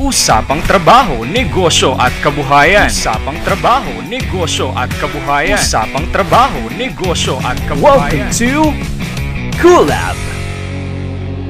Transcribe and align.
Usapang 0.00 0.64
trabaho, 0.64 1.28
negosyo 1.28 1.92
at 1.92 2.08
kabuhayan. 2.24 2.88
Usapang 2.88 3.36
trabaho, 3.44 4.00
negosyo 4.08 4.72
at 4.72 4.88
kabuhayan. 4.96 5.60
Usapang 5.60 6.08
trabaho, 6.08 6.72
negosyo 6.72 7.36
at 7.44 7.60
kabuhayan. 7.68 8.32
Welcome 8.32 8.32
to 8.32 8.72
Coolab. 9.60 10.16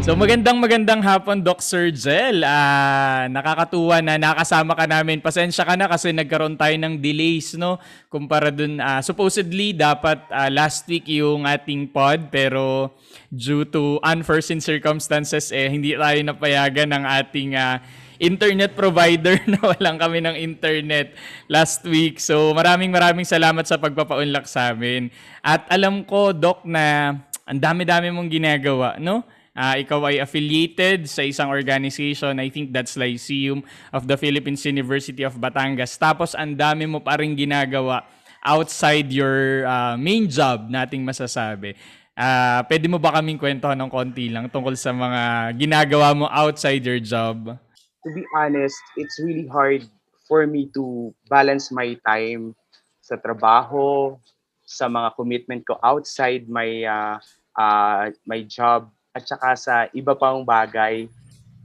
So 0.02 0.18
magandang 0.18 0.58
magandang 0.58 0.98
hapon 0.98 1.46
Doc 1.46 1.62
Sir 1.62 1.94
Jel. 1.94 2.42
Ah, 2.42 3.30
nakakatuwa 3.30 4.02
na 4.02 4.18
nakasama 4.18 4.74
ka 4.74 4.82
namin. 4.90 5.22
Pasensya 5.22 5.62
ka 5.62 5.78
na 5.78 5.86
kasi 5.86 6.10
nagkaroon 6.10 6.58
tayo 6.58 6.74
ng 6.74 6.98
delays 6.98 7.54
no 7.54 7.78
kumpara 8.10 8.50
dun 8.50 8.82
ah, 8.82 8.98
supposedly 8.98 9.78
dapat 9.78 10.26
ah, 10.26 10.50
last 10.50 10.90
week 10.90 11.06
yung 11.06 11.46
ating 11.46 11.86
pod 11.86 12.34
pero 12.34 12.98
due 13.30 13.62
to 13.62 14.02
unforeseen 14.02 14.58
circumstances 14.58 15.54
eh 15.54 15.70
hindi 15.70 15.94
tayo 15.94 16.18
napayagan 16.18 16.90
ng 16.90 17.04
ating 17.06 17.54
ah, 17.54 17.78
internet 18.20 18.76
provider 18.76 19.40
na 19.50 19.58
walang 19.64 19.96
kami 19.96 20.20
ng 20.20 20.36
internet 20.36 21.16
last 21.48 21.82
week. 21.88 22.20
So 22.20 22.52
maraming 22.52 22.92
maraming 22.92 23.24
salamat 23.24 23.64
sa 23.64 23.80
pagpapaunlak 23.80 24.44
sa 24.44 24.76
amin. 24.76 25.08
At 25.40 25.64
alam 25.72 26.04
ko 26.04 26.36
Doc 26.36 26.62
na 26.68 27.16
ang 27.48 27.58
dami-dami 27.58 28.12
mong 28.12 28.30
ginagawa, 28.30 29.00
no? 29.00 29.24
Ah, 29.50 29.74
ikaw 29.74 30.06
ay 30.06 30.22
affiliated 30.22 31.10
sa 31.10 31.26
isang 31.26 31.50
organization, 31.50 32.38
I 32.38 32.54
think 32.54 32.70
that's 32.70 32.94
Lyceum 32.94 33.66
of 33.90 34.06
the 34.06 34.14
Philippines 34.14 34.62
University 34.62 35.26
of 35.26 35.34
Batangas. 35.42 35.98
Tapos 35.98 36.38
ang 36.38 36.54
dami 36.54 36.86
mo 36.86 37.02
pa 37.02 37.18
rin 37.18 37.34
ginagawa 37.34 38.06
outside 38.46 39.10
your 39.10 39.66
ah, 39.66 39.98
main 39.98 40.30
job 40.30 40.70
nating 40.70 41.02
masasabi. 41.02 41.74
Ah, 42.14 42.62
pwede 42.70 42.86
mo 42.86 43.02
ba 43.02 43.16
kaming 43.18 43.40
kwentuhan 43.40 43.74
ng 43.80 43.90
konti 43.90 44.30
lang 44.30 44.46
tungkol 44.52 44.76
sa 44.78 44.94
mga 44.94 45.50
ginagawa 45.58 46.14
mo 46.14 46.26
outside 46.30 46.84
your 46.84 47.02
job? 47.02 47.58
To 48.04 48.08
be 48.14 48.24
honest, 48.34 48.80
it's 48.96 49.20
really 49.20 49.46
hard 49.46 49.84
for 50.24 50.46
me 50.46 50.70
to 50.72 51.14
balance 51.28 51.72
my 51.72 51.96
time 52.06 52.54
sa 53.00 53.18
trabaho, 53.18 54.16
sa 54.64 54.86
mga 54.86 55.18
commitment 55.18 55.62
ko 55.66 55.76
outside 55.82 56.46
my 56.46 56.86
uh, 56.86 57.18
uh, 57.58 58.14
my 58.22 58.46
job 58.46 58.86
at 59.10 59.26
saka 59.26 59.58
sa 59.58 59.74
iba 59.90 60.14
pang 60.14 60.46
bagay. 60.46 61.10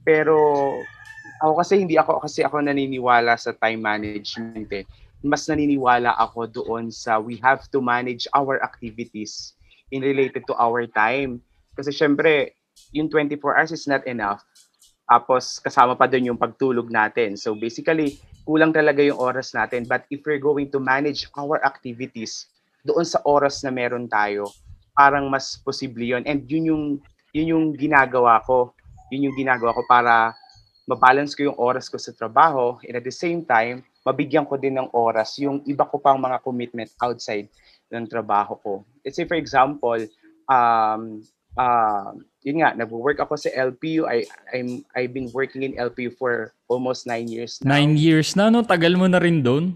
Pero 0.02 0.36
ako 1.40 1.62
kasi 1.62 1.86
hindi 1.86 1.96
ako 2.02 2.26
kasi 2.26 2.42
ako 2.42 2.66
naniniwala 2.66 3.38
sa 3.38 3.54
time 3.54 3.86
management 3.86 4.70
eh. 4.74 4.86
Mas 5.22 5.46
naniniwala 5.46 6.18
ako 6.18 6.50
doon 6.50 6.90
sa 6.90 7.22
we 7.22 7.38
have 7.42 7.70
to 7.70 7.82
manage 7.82 8.26
our 8.34 8.58
activities 8.66 9.54
in 9.94 10.02
related 10.02 10.44
to 10.50 10.58
our 10.58 10.86
time. 10.90 11.38
Kasi 11.78 11.94
syempre, 11.94 12.58
yung 12.96 13.10
24 13.10 13.38
hours 13.58 13.74
is 13.74 13.86
not 13.86 14.02
enough 14.10 14.42
tapos 15.06 15.62
kasama 15.62 15.94
pa 15.94 16.10
doon 16.10 16.34
yung 16.34 16.42
pagtulog 16.42 16.90
natin. 16.90 17.38
So 17.38 17.54
basically, 17.54 18.18
kulang 18.46 18.74
talaga 18.74 19.06
yung 19.06 19.22
oras 19.22 19.54
natin. 19.54 19.86
But 19.86 20.10
if 20.10 20.26
we're 20.26 20.42
going 20.42 20.74
to 20.74 20.82
manage 20.82 21.30
our 21.38 21.62
activities 21.62 22.50
doon 22.86 23.06
sa 23.06 23.22
oras 23.26 23.62
na 23.62 23.70
meron 23.70 24.10
tayo, 24.10 24.50
parang 24.98 25.30
mas 25.30 25.62
posible 25.62 26.02
yun. 26.06 26.26
And 26.26 26.46
yun 26.50 26.66
yung, 26.70 26.84
yun 27.34 27.48
yung 27.54 27.66
ginagawa 27.78 28.42
ko. 28.46 28.74
Yun 29.14 29.30
yung 29.30 29.38
ginagawa 29.38 29.78
ko 29.78 29.82
para 29.86 30.34
mabalance 30.86 31.34
ko 31.34 31.50
yung 31.50 31.58
oras 31.58 31.90
ko 31.90 31.98
sa 31.98 32.14
trabaho 32.14 32.78
and 32.86 32.98
at 32.98 33.06
the 33.06 33.14
same 33.14 33.42
time, 33.42 33.82
mabigyan 34.06 34.46
ko 34.46 34.54
din 34.54 34.78
ng 34.78 34.94
oras 34.94 35.34
yung 35.42 35.66
iba 35.66 35.82
ko 35.90 35.98
pang 35.98 36.22
mga 36.22 36.42
commitment 36.46 36.90
outside 37.02 37.50
ng 37.90 38.06
trabaho 38.06 38.54
ko. 38.62 38.74
Let's 39.02 39.18
say 39.18 39.26
for 39.26 39.38
example, 39.38 39.98
um, 40.46 41.26
uh, 41.58 42.16
yun 42.46 42.62
nga, 42.62 42.78
nag-work 42.78 43.20
ako 43.20 43.36
sa 43.36 43.50
LPU. 43.52 44.06
I, 44.06 44.30
I'm, 44.54 44.86
I've 44.94 45.12
been 45.12 45.32
working 45.34 45.64
in 45.64 45.74
LPU 45.76 46.14
for 46.16 46.54
almost 46.70 47.08
nine 47.08 47.28
years 47.28 47.60
now. 47.64 47.74
Nine 47.76 47.98
years 47.98 48.36
na, 48.38 48.54
no? 48.54 48.62
Tagal 48.62 48.94
mo 48.96 49.08
na 49.08 49.18
rin 49.18 49.42
doon. 49.42 49.74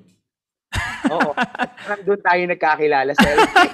Oo. 1.14 1.34
Parang 1.34 2.02
doon 2.06 2.22
tayo 2.22 2.42
nagkakilala 2.46 3.12
sa 3.18 3.26
LPU. 3.26 3.70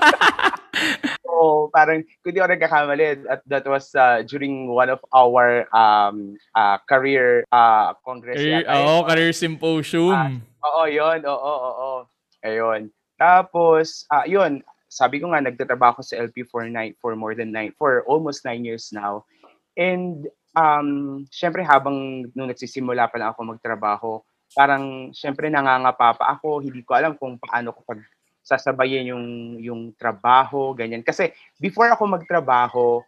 so, 1.26 1.32
parang, 1.76 2.00
kung 2.24 2.34
di 2.34 2.40
ako 2.40 2.50
nagkakamali, 2.56 3.04
at 3.28 3.42
that 3.52 3.66
was 3.68 3.92
uh, 4.00 4.24
during 4.24 4.72
one 4.72 4.88
of 4.88 5.04
our 5.12 5.68
um, 5.76 6.40
uh, 6.56 6.80
career 6.88 7.44
uh, 7.52 7.92
congress. 8.08 8.40
Career, 8.40 8.64
oo, 8.64 9.04
career 9.04 9.34
symposium. 9.36 10.40
Oo, 10.64 10.82
yun. 10.88 11.20
Oo, 11.28 11.36
oo, 11.36 11.72
oo. 11.76 12.00
Ayun. 12.46 12.94
Tapos, 13.16 14.06
ah, 14.12 14.28
yun, 14.28 14.62
sabi 14.96 15.20
ko 15.20 15.36
nga 15.36 15.44
nagtatrabaho 15.44 16.00
sa 16.00 16.16
LP 16.16 16.48
for 16.48 16.64
nine 16.72 16.96
for 17.04 17.12
more 17.20 17.36
than 17.36 17.52
nine 17.52 17.76
for 17.76 18.08
almost 18.08 18.48
nine 18.48 18.64
years 18.64 18.96
now. 18.96 19.28
And 19.76 20.24
um 20.56 21.22
syempre 21.28 21.68
habang 21.68 22.32
nung 22.32 22.48
nagsisimula 22.48 23.12
pa 23.12 23.20
lang 23.20 23.36
ako 23.36 23.40
magtrabaho, 23.44 24.12
parang 24.56 25.12
syempre 25.12 25.52
nangangapa 25.52 26.16
pa 26.16 26.40
ako, 26.40 26.64
hindi 26.64 26.80
ko 26.88 26.96
alam 26.96 27.20
kung 27.20 27.36
paano 27.36 27.76
ko 27.76 27.84
pag 27.84 28.00
sasabayin 28.40 29.12
yung 29.12 29.26
yung 29.60 29.82
trabaho, 30.00 30.72
ganyan. 30.72 31.04
Kasi 31.04 31.36
before 31.60 31.92
ako 31.92 32.16
magtrabaho, 32.16 33.04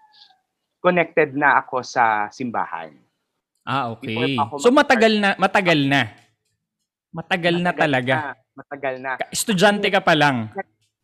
connected 0.83 1.39
na 1.39 1.63
ako 1.63 1.87
sa 1.87 2.27
simbahan. 2.35 2.91
Ah, 3.63 3.95
okay. 3.95 4.35
So 4.59 4.75
matagal 4.75 5.23
na, 5.23 5.39
matagal 5.39 5.79
na. 5.87 6.11
Matagal 7.15 7.55
na 7.63 7.71
talaga. 7.71 8.13
Na, 8.15 8.31
matagal 8.59 8.95
na. 8.99 9.11
Estudyante 9.31 9.87
ka 9.87 10.03
pa 10.03 10.15
lang. 10.15 10.51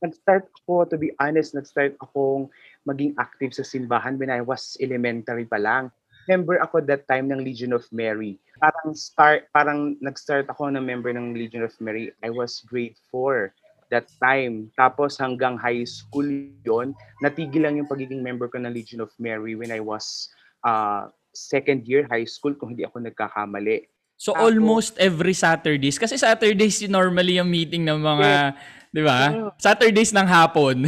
Nag-start 0.03 0.51
ako, 0.61 0.85
to 0.91 0.99
be 0.99 1.15
honest, 1.23 1.55
nag-start 1.55 1.95
akong 2.03 2.51
maging 2.83 3.15
active 3.15 3.55
sa 3.55 3.63
simbahan 3.63 4.19
when 4.19 4.29
I 4.29 4.43
was 4.43 4.75
elementary 4.83 5.47
pa 5.47 5.57
lang. 5.57 5.87
Member 6.27 6.59
ako 6.59 6.83
that 6.87 7.07
time 7.07 7.31
ng 7.31 7.43
Legion 7.43 7.71
of 7.71 7.87
Mary. 7.95 8.39
Parang 8.59 8.91
start, 8.95 9.47
parang 9.55 9.95
nag-start 10.03 10.47
ako 10.51 10.71
ng 10.71 10.83
member 10.83 11.11
ng 11.15 11.35
Legion 11.35 11.63
of 11.63 11.75
Mary. 11.79 12.11
I 12.19 12.31
was 12.31 12.63
grade 12.67 12.99
4 13.11 13.55
that 13.91 14.07
time. 14.17 14.73
Tapos 14.73 15.21
hanggang 15.21 15.53
high 15.59 15.85
school 15.85 16.25
yon 16.65 16.97
natigil 17.21 17.63
lang 17.63 17.77
yung 17.77 17.87
pagiging 17.87 18.25
member 18.25 18.49
ko 18.49 18.57
ng 18.57 18.71
Legion 18.71 19.03
of 19.03 19.13
Mary 19.21 19.53
when 19.53 19.69
I 19.69 19.79
was 19.83 20.33
uh, 20.65 21.11
second 21.35 21.85
year 21.85 22.09
high 22.09 22.25
school 22.25 22.57
kung 22.57 22.73
hindi 22.73 22.87
ako 22.87 23.05
nagkakamali. 23.05 23.85
So 24.23 24.31
Tapos- 24.31 24.55
almost 24.55 24.95
every 24.95 25.35
Saturdays. 25.35 25.99
Kasi 25.99 26.15
Saturdays 26.15 26.79
normally 26.87 27.43
yung 27.43 27.51
meeting 27.51 27.83
ng 27.83 27.99
mga, 27.99 28.55
di 28.87 29.03
ba? 29.03 29.19
Mm. 29.35 29.51
Saturdays 29.59 30.15
ng 30.15 30.23
hapon. 30.23 30.87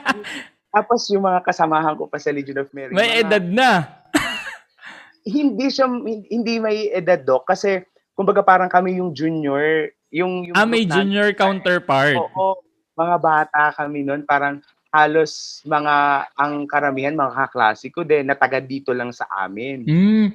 Tapos 0.76 1.08
yung 1.08 1.24
mga 1.24 1.40
kasamahan 1.40 1.96
ko 1.96 2.04
pa 2.04 2.20
sa 2.20 2.28
Legion 2.28 2.60
of 2.60 2.68
Mary. 2.76 2.92
May 2.92 3.16
mga- 3.16 3.20
edad 3.24 3.44
na. 3.48 3.70
hindi 5.24 5.72
siya 5.72 5.88
hindi 6.28 6.60
may 6.60 6.92
edad 6.92 7.18
doc 7.18 7.48
kasi 7.48 7.80
kumbaga 8.12 8.44
parang 8.44 8.68
kami 8.68 9.00
yung 9.00 9.10
junior 9.10 9.90
yung 10.12 10.46
yung 10.46 10.54
Ah, 10.54 10.68
may 10.68 10.84
group 10.84 10.92
natin- 10.92 11.08
junior 11.08 11.28
counterpart. 11.32 12.20
Oo, 12.20 12.60
mga 12.92 13.16
bata 13.18 13.62
kami 13.72 14.04
noon 14.04 14.22
parang 14.22 14.60
halos 14.92 15.64
mga 15.64 15.94
ang 16.36 16.68
karamihan 16.68 17.16
mga 17.16 17.32
kaklase 17.48 17.88
ko 17.88 18.04
din 18.04 18.28
na 18.28 18.36
taga 18.36 18.60
dito 18.60 18.92
lang 18.92 19.16
sa 19.16 19.24
amin. 19.32 19.82
Hmm, 19.82 20.28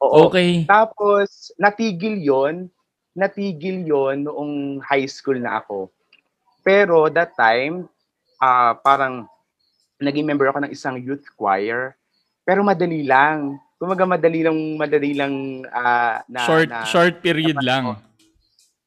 Oo. 0.00 0.28
okay. 0.32 0.64
Tapos 0.64 1.52
natigil 1.60 2.20
'yon, 2.20 2.68
natigil 3.12 3.84
'yon 3.84 4.24
noong 4.24 4.80
high 4.84 5.06
school 5.06 5.36
na 5.36 5.60
ako. 5.60 5.92
Pero 6.64 7.08
that 7.12 7.36
time 7.36 7.88
ah 8.40 8.76
parang 8.80 9.28
naging 10.00 10.24
member 10.24 10.48
ako 10.48 10.64
ng 10.64 10.72
isang 10.72 10.96
youth 10.96 11.24
choir. 11.36 11.96
Pero 12.44 12.64
madali 12.64 13.04
lang. 13.04 13.60
Kumaga 13.80 14.04
madali 14.04 14.44
lang 14.44 14.56
madali 14.76 15.12
lang 15.16 15.64
ah, 15.72 16.20
na 16.28 16.40
short 16.44 16.68
na, 16.68 16.84
short 16.88 17.14
period 17.20 17.56
naman 17.56 17.64
lang. 17.64 17.84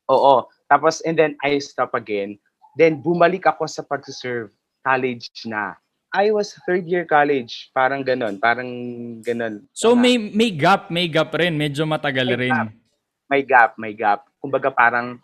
Oo. 0.09 0.49
Tapos, 0.67 1.05
and 1.05 1.13
then 1.13 1.37
I 1.45 1.61
stop 1.61 1.93
again. 1.93 2.41
Then, 2.73 2.97
bumalik 2.97 3.45
ako 3.45 3.69
sa 3.69 3.85
pag-serve 3.85 4.49
college 4.81 5.29
na. 5.45 5.77
I 6.13 6.29
was 6.29 6.53
third 6.61 6.85
year 6.85 7.09
college. 7.09 7.73
Parang 7.73 8.05
ganon. 8.05 8.37
Parang 8.37 8.69
ganon. 9.25 9.65
So 9.73 9.97
may 9.97 10.21
may 10.21 10.53
gap, 10.53 10.93
may 10.93 11.09
gap 11.09 11.33
rin, 11.33 11.57
medyo 11.57 11.89
matagal 11.89 12.29
May 12.29 12.37
rin. 12.37 12.53
gap. 12.53 12.69
may 13.25 13.41
gap, 13.41 13.71
may 13.81 13.93
gap. 13.97 14.21
Kumbaga 14.37 14.69
parang 14.69 15.17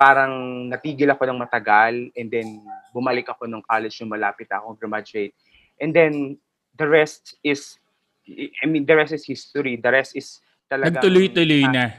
parang 0.00 0.32
natigil 0.72 1.12
ako 1.12 1.28
ng 1.28 1.36
matagal 1.44 2.08
and 2.16 2.32
then 2.32 2.64
bumalik 2.88 3.28
ako 3.28 3.44
nung 3.44 3.60
college 3.60 4.00
yung 4.00 4.08
malapit 4.08 4.48
ako 4.48 4.80
graduate. 4.80 5.36
And 5.76 5.92
then 5.92 6.40
the 6.72 6.88
rest 6.88 7.36
is 7.44 7.76
I 8.24 8.64
mean 8.64 8.88
the 8.88 8.96
rest 8.96 9.12
is 9.12 9.28
history. 9.28 9.76
The 9.76 9.92
rest 9.92 10.16
is 10.16 10.40
talagang 10.72 11.04
Nagtuloy-tuloy 11.04 11.68
na. 11.68 11.92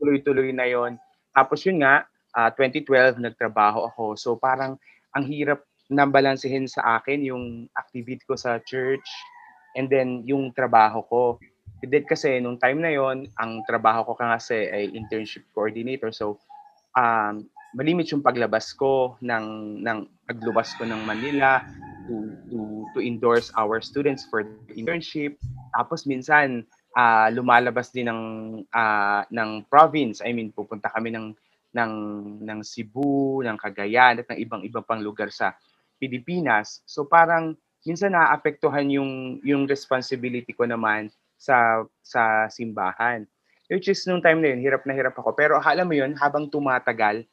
tuloy-tuloy 0.00 0.56
na 0.56 0.64
yon. 0.64 0.96
Tapos 1.36 1.60
yun 1.68 1.84
nga, 1.84 2.08
ah, 2.32 2.48
2012 2.48 3.20
nagtrabaho 3.20 3.92
ako. 3.92 4.16
So 4.16 4.40
parang 4.40 4.80
ang 5.12 5.24
hirap 5.28 5.60
na 5.92 6.08
balansehin 6.08 6.64
sa 6.64 7.00
akin 7.00 7.24
yung 7.24 7.44
activity 7.76 8.22
ko 8.24 8.36
sa 8.36 8.56
church 8.64 9.04
and 9.76 9.90
then 9.92 10.24
yung 10.24 10.54
trabaho 10.54 11.04
ko. 11.04 11.22
Then 11.84 12.08
kasi 12.08 12.40
nung 12.40 12.56
time 12.56 12.80
na 12.80 12.92
yon, 12.94 13.28
ang 13.36 13.60
trabaho 13.68 14.08
ko 14.08 14.16
kasi 14.16 14.72
ay 14.72 14.88
internship 14.96 15.44
coordinator. 15.52 16.08
So 16.08 16.40
um, 16.96 17.44
malimit 17.76 18.08
yung 18.14 18.24
paglabas 18.24 18.72
ko 18.72 19.18
ng 19.20 19.78
ng 19.84 19.98
paglabas 20.24 20.72
ko 20.78 20.88
ng 20.88 21.04
Manila 21.04 21.60
to 22.08 22.32
to 22.48 22.58
to 22.96 22.98
endorse 23.02 23.52
our 23.58 23.82
students 23.84 24.24
for 24.24 24.46
the 24.46 24.72
internship. 24.78 25.36
Tapos 25.76 26.08
minsan 26.08 26.64
ah, 26.96 27.28
lumalabas 27.28 27.90
din 27.90 28.08
ng 28.08 28.22
ah, 28.72 29.26
ng 29.28 29.66
province. 29.68 30.22
I 30.24 30.32
mean, 30.32 30.54
pupunta 30.54 30.88
kami 30.94 31.12
ng 31.12 31.34
ng 31.74 31.92
ng 32.46 32.60
Cebu, 32.62 33.42
ng 33.42 33.58
Cagayan 33.58 34.22
at 34.22 34.26
ng 34.30 34.38
ibang-ibang 34.38 34.86
pang 34.86 35.02
lugar 35.02 35.28
sa 35.34 35.58
Pilipinas. 35.98 36.82
So 36.88 37.06
parang 37.06 37.56
minsan 37.84 38.16
naapektuhan 38.16 38.88
yung 38.90 39.38
yung 39.44 39.68
responsibility 39.68 40.52
ko 40.56 40.64
naman 40.64 41.12
sa 41.36 41.84
sa 42.00 42.48
simbahan. 42.48 43.28
Which 43.68 43.88
is 43.88 44.04
nung 44.04 44.20
time 44.20 44.44
na 44.44 44.52
yun, 44.52 44.60
hirap 44.60 44.84
na 44.84 44.92
hirap 44.92 45.16
ako. 45.16 45.32
Pero 45.32 45.56
alam 45.56 45.88
mo 45.88 45.96
yun, 45.96 46.12
habang 46.20 46.52
tumatagal, 46.52 47.24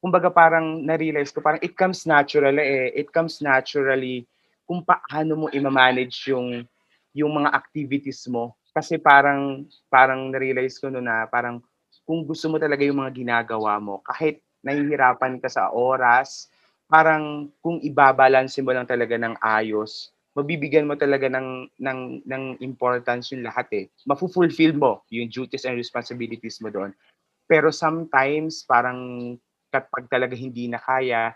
kumbaga 0.00 0.32
parang 0.32 0.80
na-realize 0.80 1.28
ko, 1.28 1.44
parang 1.44 1.60
it 1.60 1.76
comes 1.76 2.08
naturally 2.08 2.64
eh. 2.64 2.88
It 2.96 3.12
comes 3.12 3.44
naturally 3.44 4.24
kung 4.64 4.80
paano 4.80 5.32
mo 5.36 5.46
i-manage 5.52 6.32
yung 6.32 6.64
yung 7.12 7.32
mga 7.36 7.52
activities 7.52 8.24
mo. 8.32 8.56
Kasi 8.72 8.96
parang 8.96 9.66
parang 9.92 10.32
na-realize 10.32 10.80
ko 10.80 10.88
no 10.88 11.04
na 11.04 11.28
parang 11.28 11.60
kung 12.08 12.24
gusto 12.24 12.48
mo 12.48 12.56
talaga 12.56 12.82
yung 12.82 13.02
mga 13.04 13.12
ginagawa 13.14 13.76
mo, 13.78 14.00
kahit 14.02 14.40
nahihirapan 14.64 15.38
ka 15.38 15.48
sa 15.48 15.70
oras, 15.70 16.50
parang 16.90 17.46
kung 17.62 17.78
ibabalanse 17.78 18.58
mo 18.66 18.74
lang 18.74 18.84
talaga 18.84 19.14
ng 19.14 19.38
ayos, 19.38 20.10
mabibigyan 20.34 20.90
mo 20.90 20.98
talaga 20.98 21.30
ng 21.30 21.70
ng 21.78 22.00
ng 22.26 22.44
importance 22.58 23.30
yung 23.30 23.46
lahat 23.46 23.70
eh. 23.70 23.84
Mafu-fulfill 24.10 24.74
mo 24.74 25.06
yung 25.14 25.30
duties 25.30 25.62
and 25.62 25.78
responsibilities 25.78 26.58
mo 26.58 26.68
doon. 26.68 26.90
Pero 27.46 27.70
sometimes 27.70 28.66
parang 28.66 29.34
kapag 29.70 30.10
talaga 30.10 30.34
hindi 30.34 30.66
na 30.66 30.82
kaya, 30.82 31.30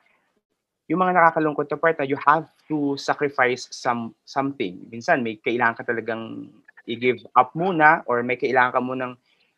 yung 0.91 1.01
mga 1.01 1.15
nakakalungkot 1.17 1.71
na 1.71 1.79
part 1.79 1.97
na 2.03 2.07
you 2.07 2.19
have 2.19 2.51
to 2.67 2.99
sacrifice 2.99 3.71
some 3.71 4.11
something. 4.27 4.83
Minsan 4.91 5.23
may 5.23 5.39
kailangan 5.39 5.81
ka 5.81 5.85
talagang 5.87 6.51
i-give 6.85 7.23
up 7.39 7.55
muna 7.57 8.03
or 8.11 8.21
may 8.27 8.37
kailangan 8.37 8.75
ka 8.75 8.81
munang 8.83 9.15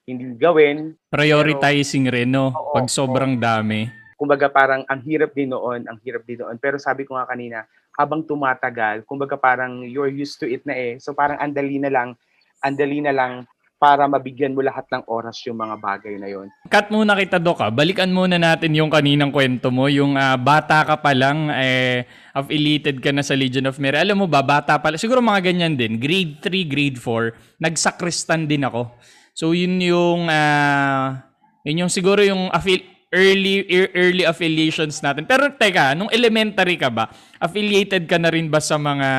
hindi 0.06 0.38
gawin. 0.38 0.94
Prioritizing 1.10 2.06
rin, 2.06 2.30
no? 2.30 2.54
Oo, 2.54 2.78
Pag 2.78 2.86
sobrang 2.86 3.42
dami. 3.42 4.05
Kumbaga 4.16 4.48
parang 4.48 4.82
ang 4.88 5.00
hirap 5.04 5.36
din 5.36 5.52
noon, 5.52 5.84
ang 5.84 6.00
hirap 6.00 6.24
din 6.24 6.40
noon. 6.40 6.56
Pero 6.56 6.80
sabi 6.80 7.04
ko 7.04 7.14
nga 7.20 7.28
kanina, 7.28 7.68
habang 7.96 8.24
tumatagal, 8.24 9.04
kumbaga 9.04 9.36
parang 9.36 9.84
you're 9.84 10.12
used 10.12 10.40
to 10.40 10.48
it 10.48 10.64
na 10.64 10.72
eh. 10.72 10.92
So 11.00 11.12
parang 11.12 11.36
andali 11.36 11.76
na 11.76 11.92
lang, 11.92 12.16
andali 12.64 13.04
na 13.04 13.12
lang 13.12 13.44
para 13.76 14.08
mabigyan 14.08 14.56
mo 14.56 14.64
lahat 14.64 14.88
ng 14.88 15.04
oras 15.04 15.36
yung 15.44 15.60
mga 15.60 15.76
bagay 15.76 16.16
na 16.16 16.32
yon. 16.32 16.48
Cut 16.72 16.88
muna 16.88 17.12
kita, 17.12 17.36
Doc. 17.36 17.60
ah. 17.60 17.68
Balikan 17.68 18.08
muna 18.08 18.40
natin 18.40 18.72
yung 18.72 18.88
kaninang 18.88 19.28
kwento 19.28 19.68
mo. 19.68 19.84
Yung 19.92 20.16
ah, 20.16 20.40
bata 20.40 20.80
ka 20.80 20.96
pa 20.96 21.12
lang, 21.12 21.52
eh, 21.52 22.08
affiliated 22.32 23.04
ka 23.04 23.12
na 23.12 23.20
sa 23.20 23.36
Legion 23.36 23.68
of 23.68 23.76
Merit. 23.76 24.00
Alam 24.00 24.24
mo 24.24 24.26
ba, 24.28 24.40
bata 24.40 24.80
pa 24.80 24.88
lang, 24.88 25.00
siguro 25.00 25.20
mga 25.20 25.52
ganyan 25.52 25.76
din. 25.76 26.00
Grade 26.00 26.40
3, 26.40 26.64
grade 26.64 26.98
4, 26.98 27.60
nagsakristan 27.60 28.48
din 28.48 28.64
ako. 28.64 28.96
So, 29.36 29.52
yun 29.52 29.76
yung, 29.76 30.32
ah, 30.32 31.20
yun 31.68 31.84
yung 31.84 31.92
siguro 31.92 32.24
yung 32.24 32.48
affil- 32.56 32.95
early 33.16 33.64
ear- 33.72 33.92
early 33.96 34.28
affiliations 34.28 35.00
natin. 35.00 35.24
Pero 35.24 35.48
teka, 35.56 35.96
nung 35.96 36.12
elementary 36.12 36.76
ka 36.76 36.92
ba, 36.92 37.08
affiliated 37.40 38.04
ka 38.04 38.20
na 38.20 38.28
rin 38.28 38.52
ba 38.52 38.60
sa 38.60 38.76
mga 38.76 39.10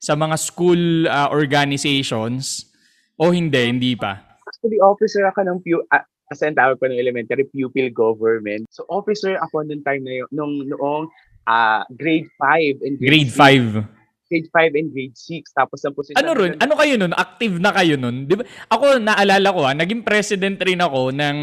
sa 0.00 0.16
mga 0.16 0.36
school 0.40 1.04
ah, 1.06 1.28
organizations? 1.28 2.72
O 3.20 3.28
hindi, 3.28 3.60
hindi 3.68 3.92
pa? 3.92 4.16
Actually, 4.48 4.80
officer 4.80 5.28
ako 5.28 5.44
ng 5.44 5.58
pu 5.60 5.76
ah, 5.92 6.08
kasi 6.32 6.48
ang 6.48 6.56
tawag 6.56 6.80
ko 6.80 6.88
ng 6.88 6.96
elementary, 6.96 7.44
pupil 7.52 7.92
government. 7.92 8.64
So 8.72 8.88
officer 8.88 9.36
ako 9.44 9.68
nung 9.68 9.84
time 9.84 10.00
na 10.08 10.24
yun, 10.24 10.28
nung 10.32 10.54
noong 10.72 11.12
ah, 11.44 11.84
grade 11.92 12.32
5 12.40 12.80
and 12.80 12.96
Grade 12.96 13.28
6. 13.28 13.84
5. 13.84 14.00
Grade 14.30 14.48
5 14.48 14.78
and 14.78 14.88
grade 14.94 15.16
6. 15.18 15.58
Tapos 15.58 15.78
ang 15.82 15.92
position 15.92 16.16
Ano 16.22 16.32
rin? 16.38 16.54
Ano 16.62 16.78
kayo 16.78 16.94
nun? 16.96 17.12
Active 17.12 17.58
na 17.58 17.74
kayo 17.74 17.98
nun? 17.98 18.30
Di 18.30 18.38
ba? 18.38 18.46
Ako, 18.70 19.02
naalala 19.02 19.48
ko 19.50 19.60
ha, 19.66 19.74
naging 19.74 20.06
president 20.06 20.56
rin 20.62 20.78
ako 20.78 21.10
ng 21.10 21.36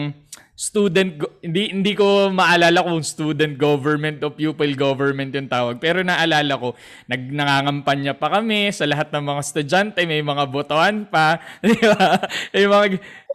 student, 0.58 1.22
go- 1.22 1.38
hindi, 1.46 1.70
hindi 1.70 1.94
ko 1.94 2.34
maalala 2.34 2.82
kung 2.82 3.06
student 3.06 3.62
government 3.62 4.26
o 4.26 4.34
pupil 4.34 4.74
government 4.74 5.30
yung 5.38 5.46
tawag. 5.46 5.78
Pero 5.78 6.02
naalala 6.02 6.58
ko, 6.58 6.74
nag, 7.06 7.30
nangangampanya 7.30 8.18
pa 8.18 8.34
kami 8.34 8.74
sa 8.74 8.90
lahat 8.90 9.14
ng 9.14 9.22
mga 9.22 9.42
estudyante, 9.46 10.02
may 10.10 10.26
mga 10.26 10.50
botohan 10.50 11.06
pa. 11.06 11.38
Di 11.62 11.78
ba? 11.78 12.18
May 12.58 12.66
mga, 12.66 12.86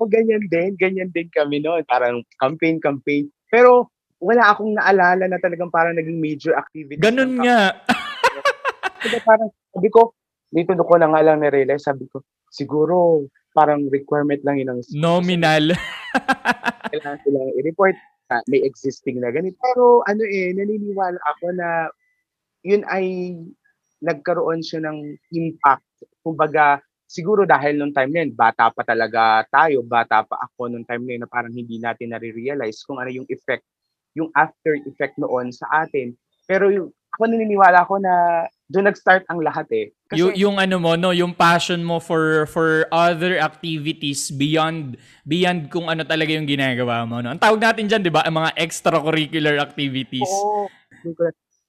O 0.02 0.10
ganyan 0.10 0.42
din, 0.50 0.74
ganyan 0.74 1.14
din 1.14 1.30
kami 1.30 1.62
noon. 1.62 1.86
Parang 1.86 2.26
campaign, 2.42 2.82
campaign. 2.82 3.30
Pero 3.46 3.86
wala 4.18 4.50
akong 4.50 4.74
naalala 4.74 5.30
na 5.30 5.38
talagang 5.38 5.70
parang 5.70 5.94
naging 5.94 6.18
major 6.18 6.58
activity. 6.58 6.98
ganun 6.98 7.38
nga. 7.38 7.70
Diba 9.02 9.18
parang, 9.22 9.50
sabi 9.70 9.88
ko, 9.94 10.10
dito 10.50 10.74
ko 10.74 10.94
na 10.98 11.10
nga 11.10 11.22
lang 11.22 11.42
na-realize, 11.42 11.86
sabi 11.86 12.06
ko, 12.10 12.22
siguro 12.50 13.26
parang 13.54 13.86
requirement 13.90 14.42
lang 14.42 14.58
yun 14.58 14.68
ng 14.74 14.80
Nominal. 14.94 15.74
kailangan 16.92 17.20
silang 17.24 17.52
i-report 17.56 17.96
na 18.28 18.44
may 18.46 18.60
existing 18.62 19.18
na 19.18 19.32
ganito. 19.32 19.56
Pero 19.58 20.04
ano 20.04 20.22
eh, 20.28 20.52
naniniwala 20.52 21.18
ako 21.36 21.46
na 21.56 21.88
yun 22.62 22.84
ay 22.86 23.34
nagkaroon 24.04 24.60
siya 24.60 24.84
ng 24.84 24.98
impact. 25.34 25.86
Kumbaga, 26.22 26.78
siguro 27.06 27.44
dahil 27.48 27.78
nung 27.78 27.94
time 27.94 28.10
na 28.12 28.20
yun, 28.26 28.32
bata 28.34 28.68
pa 28.70 28.82
talaga 28.82 29.46
tayo, 29.48 29.82
bata 29.86 30.26
pa 30.26 30.36
ako 30.48 30.72
nung 30.72 30.86
time 30.86 31.02
na 31.06 31.12
yun 31.16 31.22
na 31.24 31.30
parang 31.30 31.54
hindi 31.54 31.78
natin 31.78 32.12
nare-realize 32.14 32.82
kung 32.86 32.98
ano 32.98 33.10
yung 33.10 33.28
effect, 33.30 33.64
yung 34.18 34.28
after 34.34 34.76
effect 34.88 35.16
noon 35.16 35.54
sa 35.54 35.86
atin. 35.86 36.12
Pero 36.44 36.68
yung, 36.68 36.88
ako 37.14 37.22
naniniwala 37.28 37.84
ako 37.84 38.00
na 38.00 38.46
doon 38.72 38.88
nag-start 38.88 39.28
ang 39.28 39.44
lahat 39.44 39.68
eh. 39.68 39.86
Kasi, 40.08 40.18
yung, 40.24 40.32
yung 40.32 40.56
ano 40.56 40.80
mo, 40.80 40.96
no, 40.96 41.12
yung 41.12 41.36
passion 41.36 41.84
mo 41.84 42.00
for 42.00 42.48
for 42.48 42.88
other 42.88 43.36
activities 43.36 44.32
beyond 44.32 44.96
beyond 45.28 45.68
kung 45.68 45.92
ano 45.92 46.00
talaga 46.08 46.32
yung 46.32 46.48
ginagawa 46.48 47.04
mo. 47.04 47.20
No? 47.20 47.36
Ang 47.36 47.42
tawag 47.42 47.60
natin 47.60 47.84
diyan, 47.84 48.00
'di 48.00 48.12
ba, 48.12 48.24
ang 48.24 48.40
mga 48.40 48.56
extracurricular 48.56 49.60
activities. 49.60 50.24
Oo. 50.24 50.72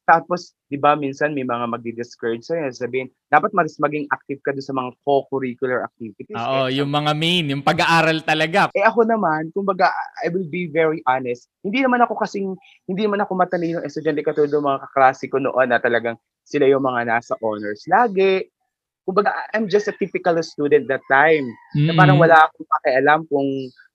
Tapos, 0.04 0.52
di 0.68 0.76
ba, 0.76 1.00
minsan 1.00 1.32
may 1.32 1.48
mga 1.48 1.64
magdi-discourage 1.64 2.44
sa'yo. 2.44 2.68
Sabihin, 2.76 3.08
dapat 3.32 3.56
mas 3.56 3.80
maging 3.80 4.04
active 4.12 4.44
ka 4.44 4.52
doon 4.52 4.68
sa 4.68 4.76
mga 4.76 4.90
co-curricular 5.08 5.80
activities. 5.88 6.36
Oo, 6.36 6.68
Eh, 6.68 6.84
yung 6.84 6.92
mga 6.92 7.16
main, 7.16 7.48
yung 7.48 7.64
pag-aaral 7.64 8.20
talaga. 8.20 8.68
Eh 8.76 8.84
ako 8.84 9.08
naman, 9.08 9.48
kumbaga, 9.56 9.96
I 10.20 10.28
will 10.28 10.48
be 10.52 10.68
very 10.68 11.00
honest. 11.08 11.48
Hindi 11.64 11.88
naman 11.88 12.04
ako 12.04 12.20
kasing, 12.20 12.52
hindi 12.84 13.02
naman 13.08 13.24
ako 13.24 13.32
matalino 13.32 13.80
estudyante 13.80 14.28
katulad 14.28 14.52
ng 14.52 14.68
mga 14.68 14.80
kaklase 14.92 15.32
ko 15.32 15.40
noon 15.40 15.72
na 15.72 15.80
talagang 15.80 16.20
sila 16.44 16.68
yung 16.68 16.84
mga 16.84 17.08
nasa 17.08 17.34
honors 17.40 17.88
lagi. 17.88 18.48
Kumbaga, 19.04 19.36
I'm 19.52 19.68
just 19.68 19.92
a 19.92 19.96
typical 19.96 20.40
student 20.44 20.88
that 20.88 21.04
time. 21.12 21.44
Na 21.76 21.92
parang 21.96 22.16
Mm. 22.20 22.24
wala 22.24 22.38
akong 22.48 22.68
pakialam 22.80 23.20
kung 23.28 23.50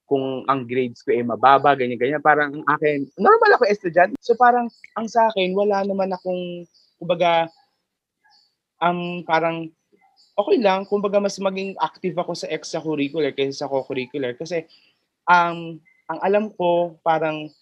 kung 0.08 0.40
ang 0.48 0.64
grades 0.64 1.04
ko 1.04 1.12
ay 1.12 1.20
mababa, 1.20 1.76
ganyan-ganyan. 1.76 2.24
Parang 2.24 2.48
ang 2.48 2.64
akin, 2.64 3.04
normal 3.20 3.60
ako 3.60 3.68
estudyante. 3.68 4.16
So 4.24 4.32
parang 4.40 4.72
ang 4.96 5.04
sa 5.04 5.28
akin, 5.28 5.52
wala 5.52 5.84
naman 5.84 6.08
akong, 6.08 6.64
kumbaga, 6.96 7.52
um, 8.80 9.20
parang 9.28 9.68
okay 10.32 10.56
lang. 10.64 10.88
Kumbaga, 10.88 11.20
mas 11.20 11.36
maging 11.36 11.76
active 11.76 12.16
ako 12.16 12.32
sa 12.32 12.48
extracurricular 12.48 13.36
kaysa 13.36 13.68
sa 13.68 13.70
co-curricular. 13.70 14.32
Kasi, 14.32 14.64
um, 15.28 15.76
ang 16.08 16.18
alam 16.24 16.48
ko, 16.56 16.96
parang 17.04 17.52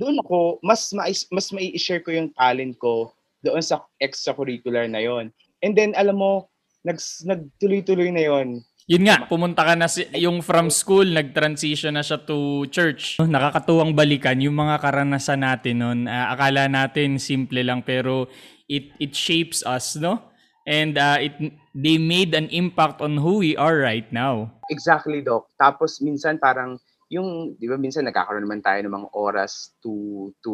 doon 0.00 0.16
ako, 0.24 0.64
mas, 0.64 0.88
mais, 0.96 1.28
mas 1.28 1.52
mai 1.52 1.76
share 1.76 2.00
ko 2.00 2.08
yung 2.08 2.32
talent 2.32 2.72
ko 2.80 3.12
doon 3.42 3.62
sa 3.62 3.84
extracurricular 3.98 4.86
na 4.86 5.02
yon. 5.02 5.34
And 5.62 5.74
then, 5.74 5.92
alam 5.98 6.18
mo, 6.18 6.50
nags, 6.86 7.22
nagtuloy-tuloy 7.26 8.10
na 8.14 8.24
yon. 8.26 8.48
Yun 8.90 9.06
nga, 9.06 9.30
pumunta 9.30 9.62
ka 9.62 9.78
na 9.78 9.86
si, 9.86 10.02
yung 10.18 10.42
from 10.42 10.66
school, 10.66 11.06
nag-transition 11.06 11.94
na 11.94 12.02
siya 12.02 12.18
to 12.26 12.66
church. 12.74 13.22
Nakakatuwang 13.22 13.94
balikan 13.94 14.42
yung 14.42 14.58
mga 14.58 14.82
karanasan 14.82 15.46
natin 15.46 15.78
noon. 15.78 16.00
Ah, 16.10 16.34
akala 16.34 16.66
natin 16.66 17.22
simple 17.22 17.62
lang 17.62 17.86
pero 17.86 18.26
it 18.66 18.90
it 18.98 19.14
shapes 19.14 19.62
us, 19.62 19.94
no? 19.94 20.18
And 20.66 20.98
ah, 20.98 21.22
it 21.22 21.38
they 21.78 21.94
made 21.94 22.34
an 22.34 22.50
impact 22.50 22.98
on 22.98 23.22
who 23.22 23.38
we 23.46 23.54
are 23.54 23.78
right 23.78 24.06
now. 24.10 24.50
Exactly, 24.66 25.22
Doc. 25.22 25.46
Tapos 25.54 26.02
minsan 26.02 26.42
parang 26.42 26.82
yung, 27.12 27.60
di 27.60 27.68
ba 27.68 27.76
minsan 27.76 28.08
nagkakaroon 28.08 28.48
naman 28.48 28.64
tayo 28.64 28.80
ng 28.80 28.96
mga 28.96 29.08
oras 29.12 29.76
to 29.84 30.32
to 30.40 30.52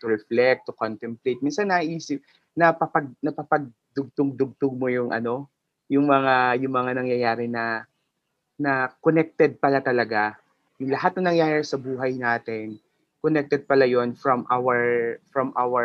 to 0.00 0.08
reflect, 0.08 0.64
to 0.64 0.72
contemplate. 0.72 1.44
Minsan 1.44 1.68
naisip, 1.68 2.24
napapag 2.56 3.12
napapagdugtong-dugtong 3.20 4.74
mo 4.80 4.88
yung 4.88 5.12
ano, 5.12 5.52
yung 5.92 6.08
mga 6.08 6.56
yung 6.64 6.72
mga 6.72 6.90
nangyayari 6.96 7.46
na 7.52 7.84
na 8.56 8.88
connected 9.04 9.60
pala 9.60 9.84
talaga. 9.84 10.40
Yung 10.80 10.96
lahat 10.96 11.20
ng 11.20 11.28
nangyayari 11.28 11.64
sa 11.68 11.76
buhay 11.76 12.16
natin, 12.16 12.80
connected 13.20 13.68
pala 13.68 13.84
yon 13.84 14.16
from 14.16 14.48
our 14.48 14.80
from 15.28 15.52
our 15.60 15.84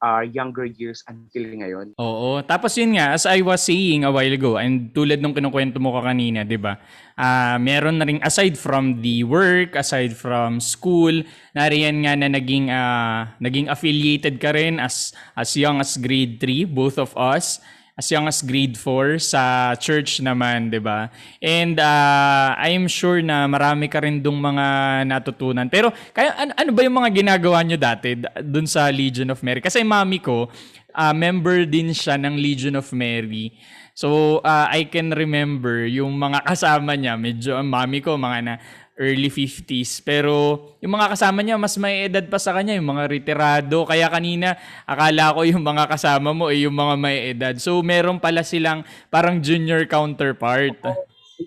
uh, 0.00 0.24
younger 0.24 0.64
years 0.66 1.04
until 1.06 1.44
ngayon. 1.46 1.92
Oo. 2.00 2.40
Tapos 2.42 2.74
yun 2.76 2.96
nga, 2.96 3.14
as 3.14 3.28
I 3.28 3.44
was 3.44 3.62
saying 3.62 4.02
a 4.02 4.10
while 4.10 4.32
ago, 4.32 4.56
and 4.56 4.90
tulad 4.96 5.20
nung 5.20 5.36
kinukwento 5.36 5.78
mo 5.78 5.94
ka 6.00 6.10
kanina, 6.10 6.42
di 6.42 6.56
ba? 6.56 6.80
Ah, 7.20 7.60
meron 7.60 8.00
na 8.00 8.08
rin, 8.08 8.18
aside 8.24 8.56
from 8.56 9.04
the 9.04 9.22
work, 9.28 9.76
aside 9.76 10.16
from 10.16 10.58
school, 10.58 11.12
nariyan 11.52 12.08
nga 12.08 12.16
na 12.16 12.28
naging, 12.32 12.72
ah, 12.72 13.36
naging 13.38 13.68
affiliated 13.68 14.40
ka 14.40 14.56
rin 14.56 14.80
as, 14.80 15.12
as 15.36 15.52
young 15.54 15.78
as 15.78 16.00
grade 16.00 16.40
3, 16.40 16.64
both 16.64 16.96
of 16.96 17.12
us. 17.14 17.60
As 18.00 18.08
young 18.08 18.24
as 18.24 18.40
grade 18.40 18.80
4 18.80 19.20
sa 19.20 19.76
church 19.76 20.24
naman, 20.24 20.72
'di 20.72 20.80
ba? 20.80 21.12
And 21.44 21.76
uh, 21.76 22.56
I'm 22.56 22.88
sure 22.88 23.20
na 23.20 23.44
marami 23.44 23.92
ka 23.92 24.00
rin 24.00 24.24
dong 24.24 24.40
mga 24.40 24.66
natutunan. 25.04 25.68
Pero 25.68 25.92
kaya 26.16 26.32
ano, 26.32 26.56
ano 26.56 26.70
ba 26.72 26.80
yung 26.80 26.96
mga 26.96 27.10
ginagawa 27.12 27.60
nyo 27.60 27.76
dati 27.76 28.16
doon 28.40 28.64
sa 28.64 28.88
Legion 28.88 29.28
of 29.28 29.44
Mary? 29.44 29.60
Kasi 29.60 29.84
mami 29.84 30.24
ko, 30.24 30.48
uh, 30.96 31.12
member 31.12 31.68
din 31.68 31.92
siya 31.92 32.16
ng 32.16 32.40
Legion 32.40 32.80
of 32.80 32.88
Mary. 32.96 33.52
So, 33.92 34.40
uh, 34.40 34.64
I 34.72 34.88
can 34.88 35.12
remember 35.12 35.84
yung 35.84 36.16
mga 36.16 36.40
kasama 36.56 36.96
niya, 36.96 37.20
medyo 37.20 37.60
ang 37.60 37.68
mami 37.68 38.00
ko, 38.00 38.16
mga 38.16 38.38
na 38.40 38.54
early 39.00 39.32
50s. 39.32 40.04
Pero 40.04 40.68
yung 40.84 40.92
mga 40.92 41.16
kasama 41.16 41.40
niya, 41.40 41.56
mas 41.56 41.80
may 41.80 42.04
edad 42.04 42.28
pa 42.28 42.36
sa 42.36 42.52
kanya, 42.52 42.76
yung 42.76 42.92
mga 42.92 43.08
retirado. 43.08 43.88
Kaya 43.88 44.12
kanina, 44.12 44.60
akala 44.84 45.32
ko 45.32 45.40
yung 45.48 45.64
mga 45.64 45.88
kasama 45.88 46.36
mo 46.36 46.52
ay 46.52 46.68
yung 46.68 46.76
mga 46.76 46.94
may 47.00 47.16
edad. 47.32 47.56
So, 47.56 47.80
meron 47.80 48.20
pala 48.20 48.44
silang 48.44 48.84
parang 49.08 49.40
junior 49.40 49.88
counterpart. 49.88 50.76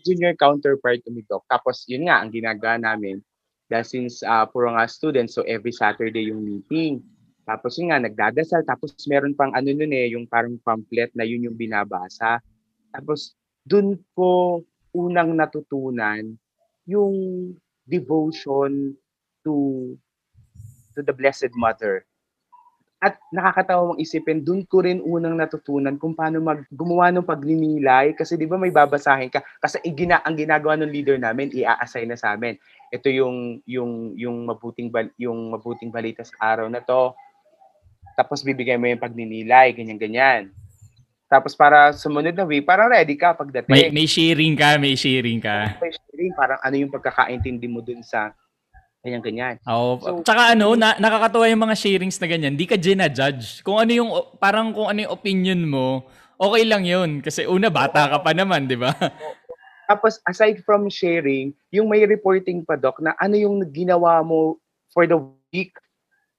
Junior 0.01 0.33
counterpart 0.33 1.05
kami, 1.05 1.21
Doc. 1.29 1.45
Tapos, 1.45 1.85
yun 1.85 2.09
nga, 2.09 2.25
ang 2.25 2.33
ginagawa 2.33 2.81
namin, 2.81 3.21
dahil 3.69 3.85
since 3.85 4.25
uh, 4.25 4.49
puro 4.49 4.73
nga 4.73 4.89
students, 4.89 5.37
so 5.37 5.45
every 5.45 5.71
Saturday 5.71 6.33
yung 6.33 6.41
meeting. 6.41 6.99
Tapos 7.43 7.75
yun 7.75 7.91
nga, 7.91 7.99
nagdadasal. 7.99 8.63
Tapos 8.63 8.95
meron 9.07 9.35
pang 9.35 9.51
ano 9.51 9.69
nun 9.71 9.91
eh, 9.91 10.13
yung 10.15 10.27
parang 10.27 10.55
pamphlet 10.63 11.11
na 11.15 11.27
yun 11.27 11.47
yung 11.47 11.57
binabasa. 11.57 12.39
Tapos 12.93 13.35
dun 13.63 13.99
ko 14.15 14.61
unang 14.93 15.33
natutunan 15.33 16.37
yung 16.87 17.13
devotion 17.87 18.95
to 19.43 19.53
to 20.95 21.01
the 21.03 21.13
Blessed 21.15 21.51
Mother. 21.57 22.05
At 23.03 23.19
nakakatawa 23.35 23.93
mong 23.93 23.99
isipin, 23.99 24.47
dun 24.47 24.63
ko 24.63 24.79
rin 24.79 25.03
unang 25.03 25.35
natutunan 25.35 25.99
kung 25.99 26.15
paano 26.15 26.39
mag 26.39 26.63
gumawa 26.71 27.11
ng 27.11 27.27
pagninilay 27.27 28.15
kasi 28.15 28.39
'di 28.39 28.47
ba 28.47 28.55
may 28.55 28.71
babasahin 28.71 29.27
ka 29.27 29.43
kasi 29.59 29.77
igina, 29.83 30.23
ang 30.23 30.39
ginagawa 30.39 30.79
ng 30.79 30.87
leader 30.87 31.19
namin 31.19 31.51
i-assign 31.51 32.07
na 32.07 32.15
sa 32.15 32.31
amin. 32.31 32.55
Ito 32.95 33.11
yung 33.11 33.59
yung 33.67 34.15
yung 34.15 34.47
mabuting 34.47 34.87
bal, 34.87 35.11
yung 35.19 35.51
mabuting 35.51 35.91
balita 35.91 36.23
sa 36.23 36.55
araw 36.55 36.71
na 36.71 36.79
to 36.79 37.11
tapos 38.13 38.45
bibigay 38.45 38.77
mo 38.77 38.85
yung 38.85 39.01
pagninilay, 39.01 39.73
ganyan-ganyan. 39.73 40.53
Tapos 41.33 41.57
para 41.57 41.89
sumunod 41.97 42.37
na 42.37 42.45
week, 42.45 42.61
parang 42.61 42.93
ready 42.93 43.17
ka 43.17 43.33
pagdating. 43.33 43.73
May, 43.73 43.89
may 43.89 44.05
sharing 44.05 44.53
ka, 44.53 44.77
may 44.77 44.93
sharing 44.93 45.41
ka. 45.41 45.81
May 45.81 45.89
sharing, 45.89 46.29
parang 46.37 46.61
ano 46.61 46.75
yung 46.77 46.93
pagkakaintindi 46.93 47.65
mo 47.65 47.81
dun 47.81 48.05
sa 48.05 48.37
ganyan-ganyan. 49.01 49.57
Oo. 49.65 49.97
So, 49.97 50.21
Tsaka 50.21 50.53
ano, 50.53 50.77
na, 50.77 50.93
nakakatuwa 51.01 51.49
yung 51.49 51.65
mga 51.65 51.73
sharings 51.73 52.21
na 52.21 52.29
ganyan. 52.29 52.53
Di 52.53 52.69
ka 52.69 52.77
gina-judge. 52.77 53.65
Kung 53.65 53.81
ano 53.81 53.91
yung, 53.97 54.09
parang 54.37 54.69
kung 54.77 54.93
ano 54.93 55.09
yung 55.09 55.13
opinion 55.17 55.57
mo, 55.65 56.05
okay 56.37 56.69
lang 56.69 56.85
yun. 56.85 57.25
Kasi 57.25 57.49
una, 57.49 57.73
bata 57.73 58.13
ka 58.13 58.21
pa 58.21 58.37
naman, 58.37 58.69
di 58.69 58.77
ba? 58.77 58.93
Tapos, 59.89 60.21
aside 60.29 60.61
from 60.61 60.85
sharing, 60.85 61.49
yung 61.73 61.89
may 61.89 62.05
reporting 62.05 62.61
pa, 62.61 62.77
Doc, 62.77 63.01
na 63.01 63.17
ano 63.17 63.33
yung 63.35 63.57
ginawa 63.73 64.21
mo 64.21 64.61
for 64.93 65.09
the 65.09 65.17
week, 65.49 65.73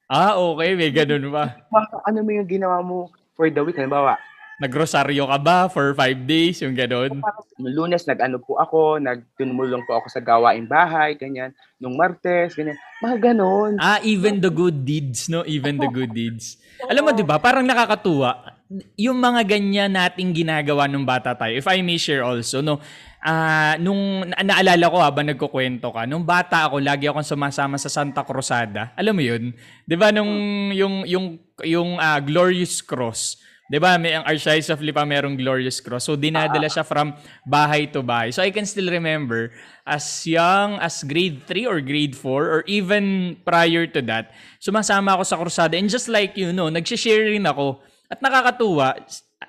Ah, 0.04 0.36
okay. 0.36 0.76
May 0.76 0.92
ganun 0.92 1.32
ba? 1.32 1.56
ano 2.04 2.18
mo 2.20 2.30
yung 2.30 2.44
ginawa 2.44 2.84
mo 2.84 3.08
for 3.32 3.48
the 3.48 3.64
week? 3.64 3.74
Halimbawa, 3.80 4.20
Nagrosaryo 4.64 5.28
ka 5.28 5.38
ba 5.44 5.58
for 5.68 5.92
five 5.92 6.24
days? 6.24 6.64
Yung 6.64 6.72
ganun? 6.72 7.20
Nung 7.60 7.74
lunes, 7.76 8.08
nag-ano 8.08 8.40
po 8.40 8.56
ako, 8.56 8.96
nagtumulong 8.96 9.84
po 9.84 10.00
ako 10.00 10.08
sa 10.08 10.24
gawaing 10.24 10.64
bahay, 10.64 11.20
ganyan. 11.20 11.52
Nung 11.76 12.00
martes, 12.00 12.56
ganyan. 12.56 12.80
Mga 13.04 13.16
ganon. 13.20 13.76
Ah, 13.76 14.00
even 14.00 14.40
the 14.40 14.48
good 14.48 14.88
deeds, 14.88 15.28
no? 15.28 15.44
Even 15.44 15.76
the 15.76 15.90
good 15.92 16.16
deeds. 16.16 16.56
Alam 16.88 17.04
mo, 17.04 17.10
di 17.12 17.20
ba? 17.20 17.36
Parang 17.36 17.60
nakakatuwa. 17.60 18.56
Yung 18.96 19.20
mga 19.20 19.44
ganyan 19.44 19.92
nating 19.92 20.32
ginagawa 20.32 20.88
nung 20.88 21.04
bata 21.04 21.36
tayo. 21.36 21.52
If 21.52 21.68
I 21.68 21.84
may 21.84 22.00
share 22.00 22.24
also, 22.24 22.64
no? 22.64 22.80
Ah, 23.24 23.72
uh, 23.72 23.74
nung 23.80 24.20
na- 24.20 24.44
naalala 24.44 24.84
ko 24.84 24.96
habang 25.00 25.24
nagkukwento 25.28 25.88
ka, 25.88 26.04
nung 26.04 26.28
bata 26.28 26.68
ako, 26.68 26.76
lagi 26.80 27.08
akong 27.08 27.24
sumasama 27.24 27.80
sa 27.80 27.88
Santa 27.88 28.20
Cruzada. 28.20 28.92
Alam 29.00 29.16
mo 29.16 29.24
'yun? 29.24 29.56
'Di 29.88 29.96
ba 29.96 30.12
nung 30.12 30.28
yung 30.76 31.08
yung 31.08 31.40
yung 31.64 31.96
uh, 31.96 32.20
Glorious 32.20 32.84
Cross, 32.84 33.40
'Di 33.68 33.78
ba? 33.80 33.96
May 33.96 34.12
ang 34.12 34.24
Archdiocese 34.28 34.68
of 34.68 34.84
Lipa 34.84 35.04
merong 35.08 35.40
Glorious 35.40 35.80
Cross. 35.80 36.12
So 36.12 36.12
dinadala 36.20 36.68
siya 36.68 36.84
from 36.84 37.16
bahay 37.48 37.88
to 37.92 38.04
bahay. 38.04 38.28
So 38.28 38.44
I 38.44 38.52
can 38.52 38.68
still 38.68 38.92
remember 38.92 39.56
as 39.88 40.04
young 40.28 40.76
as 40.80 41.00
grade 41.04 41.44
3 41.48 41.64
or 41.68 41.80
grade 41.80 42.12
4 42.12 42.28
or 42.28 42.60
even 42.68 43.36
prior 43.40 43.88
to 43.88 44.00
that, 44.04 44.36
sumasama 44.60 45.16
ako 45.16 45.24
sa 45.24 45.36
krusada 45.40 45.74
and 45.80 45.88
just 45.88 46.12
like 46.12 46.36
you 46.36 46.52
know, 46.52 46.68
nagshi-share 46.68 47.32
rin 47.32 47.48
ako. 47.48 47.80
At 48.12 48.20
nakakatuwa 48.20 49.00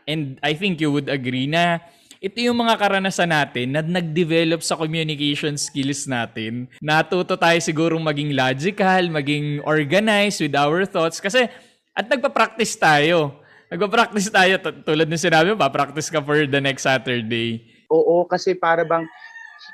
and 0.07 0.39
I 0.39 0.55
think 0.55 0.79
you 0.79 0.95
would 0.95 1.11
agree 1.11 1.47
na 1.47 1.83
ito 2.23 2.39
yung 2.41 2.57
mga 2.57 2.79
karanasan 2.79 3.29
natin 3.29 3.75
na 3.75 3.83
nag-develop 3.83 4.63
sa 4.63 4.79
communication 4.79 5.59
skills 5.59 6.07
natin. 6.07 6.71
Natuto 6.79 7.35
tayo 7.35 7.59
sigurong 7.59 8.01
maging 8.01 8.31
logical, 8.33 9.11
maging 9.11 9.59
organized 9.61 10.39
with 10.39 10.55
our 10.55 10.87
thoughts 10.87 11.19
kasi 11.19 11.51
at 11.91 12.07
nagpa-practice 12.07 12.79
tayo 12.79 13.44
Nagpa-practice 13.65 14.29
tayo. 14.29 14.53
Tulad 14.85 15.09
ng 15.09 15.17
sinabi 15.17 15.53
mo, 15.53 15.57
pa-practice 15.57 16.13
ka 16.13 16.21
for 16.21 16.45
the 16.45 16.61
next 16.61 16.85
Saturday. 16.85 17.65
Oo, 17.89 18.21
kasi 18.29 18.53
para 18.53 18.85
bang, 18.85 19.09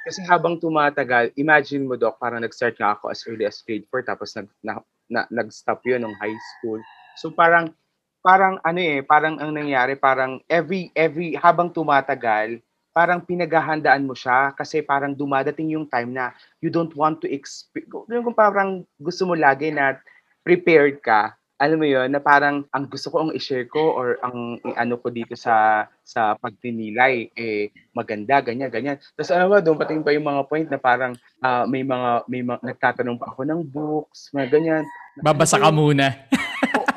kasi 0.07 0.24
habang 0.24 0.55
tumatagal, 0.55 1.36
imagine 1.36 1.83
mo, 1.83 2.00
Doc, 2.00 2.15
parang 2.15 2.39
nag-start 2.39 2.79
nga 2.79 2.95
ako 2.95 3.12
as 3.12 3.19
early 3.27 3.43
as 3.43 3.60
grade 3.67 3.83
4, 3.91 4.07
tapos 4.07 4.31
nag, 4.39 4.48
na, 4.63 4.79
na, 5.12 5.21
nag-stop 5.27 5.83
yun 5.83 6.07
ng 6.07 6.15
high 6.24 6.39
school. 6.55 6.79
So 7.19 7.36
parang, 7.36 7.75
parang 8.24 8.63
ano 8.63 8.79
eh, 8.79 9.03
parang 9.03 9.36
ang 9.43 9.51
nangyari, 9.51 10.00
parang 10.00 10.39
every, 10.48 10.88
every, 10.95 11.36
habang 11.36 11.67
tumatagal, 11.67 12.63
parang 12.95 13.24
pinaghahandaan 13.24 14.07
mo 14.07 14.15
siya 14.15 14.51
kasi 14.55 14.83
parang 14.83 15.15
dumadating 15.15 15.75
yung 15.75 15.88
time 15.88 16.12
na 16.12 16.36
you 16.63 16.71
don't 16.71 16.91
want 16.95 17.19
to 17.24 17.27
expect, 17.27 17.88
yung 18.07 18.36
parang 18.36 18.83
gusto 19.00 19.27
mo 19.27 19.36
lagi 19.36 19.71
na 19.71 20.00
prepared 20.43 21.00
ka 21.03 21.36
alam 21.62 21.77
mo 21.77 21.86
yon 21.86 22.10
na 22.10 22.18
parang 22.18 22.65
ang 22.74 22.89
gusto 22.89 23.13
ko 23.13 23.22
ang 23.22 23.38
i-share 23.38 23.70
ko 23.70 23.94
or 23.94 24.18
ang 24.25 24.58
ano 24.74 24.98
ko 24.98 25.13
dito 25.13 25.38
sa 25.38 25.86
sa 26.01 26.34
pagtinilay 26.41 27.30
eh 27.38 27.70
maganda 27.94 28.41
ganyan 28.41 28.74
ganyan. 28.74 28.98
Tapos 29.13 29.30
ano 29.30 29.46
ba 29.46 29.62
doon 29.62 29.77
pating 29.77 30.01
pa 30.01 30.10
yung 30.10 30.25
mga 30.25 30.41
point 30.50 30.65
na 30.65 30.82
parang 30.82 31.13
uh, 31.46 31.70
may 31.70 31.86
mga 31.86 32.25
may 32.25 32.41
mga, 32.41 32.65
nagtatanong 32.65 33.22
pa 33.22 33.30
ako 33.30 33.46
ng 33.46 33.62
books, 33.70 34.34
mga 34.34 34.50
ganyan. 34.50 34.84
Babasa 35.22 35.62
ka 35.62 35.70
muna. 35.70 36.18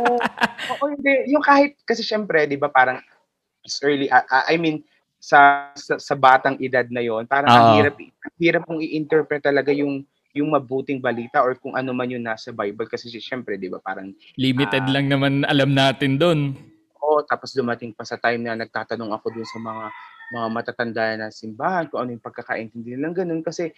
oo, 0.00 0.16
oo, 0.72 0.84
hindi. 0.88 1.28
Yung 1.28 1.44
kahit 1.44 1.76
kasi 1.84 2.00
syempre, 2.00 2.48
'di 2.48 2.56
ba, 2.56 2.72
parang 2.72 3.04
early 3.84 4.08
uh, 4.08 4.24
I 4.48 4.56
mean 4.56 4.80
sa, 5.20 5.72
sa 5.76 6.00
sa 6.00 6.16
batang 6.16 6.56
edad 6.56 6.88
na 6.88 7.04
yon, 7.04 7.28
parang 7.28 7.52
uh-huh. 7.52 7.60
ang 7.60 7.76
hirap 7.80 7.94
ang 8.00 8.40
hirap 8.40 8.62
kong 8.64 8.80
i-interpret 8.80 9.44
talaga 9.44 9.76
yung 9.76 10.08
yung 10.34 10.50
mabuting 10.50 10.98
balita 10.98 11.40
or 11.40 11.54
kung 11.54 11.78
ano 11.78 11.94
man 11.94 12.10
yung 12.10 12.26
nasa 12.26 12.50
Bible. 12.50 12.90
Kasi 12.90 13.08
syempre 13.22 13.54
'di 13.54 13.70
ba 13.70 13.78
parang 13.78 14.10
limited 14.34 14.84
uh, 14.84 14.92
lang 14.92 15.06
naman 15.06 15.46
alam 15.46 15.70
natin 15.70 16.18
doon. 16.18 16.58
Oo, 16.98 17.22
tapos 17.22 17.54
dumating 17.54 17.94
pa 17.94 18.02
sa 18.02 18.18
time 18.18 18.42
na 18.42 18.58
nagtatanong 18.58 19.14
ako 19.14 19.30
dun 19.30 19.46
sa 19.46 19.58
mga 19.62 19.84
mga 20.34 20.46
matatanda 20.50 21.04
na 21.14 21.26
simbahan 21.30 21.86
kung 21.86 22.02
ano 22.02 22.10
yung 22.18 22.24
pagkakaintindi 22.26 22.98
nilang 22.98 23.14
ganun. 23.14 23.46
Kasi 23.46 23.70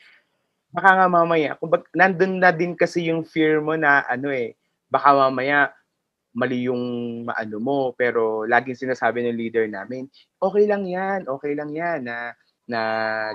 baka 0.72 0.96
nga 0.96 1.06
mamaya 1.06 1.54
kung 1.60 1.70
bak, 1.70 1.92
nandun 1.92 2.40
na 2.40 2.50
din 2.50 2.72
kasi 2.72 3.12
yung 3.12 3.22
fear 3.22 3.60
mo 3.60 3.76
na 3.76 4.02
ano 4.08 4.32
eh 4.32 4.56
baka 4.88 5.12
mamaya 5.12 5.70
mali 6.32 6.68
yung 6.68 6.80
maano 7.28 7.60
mo. 7.60 7.78
Pero 7.92 8.48
laging 8.48 8.88
sinasabi 8.88 9.28
ng 9.28 9.36
leader 9.36 9.68
namin 9.68 10.08
okay 10.40 10.64
lang 10.64 10.88
yan 10.88 11.28
okay 11.28 11.52
lang 11.52 11.68
yan 11.72 12.08
na 12.08 12.32
na 12.66 12.80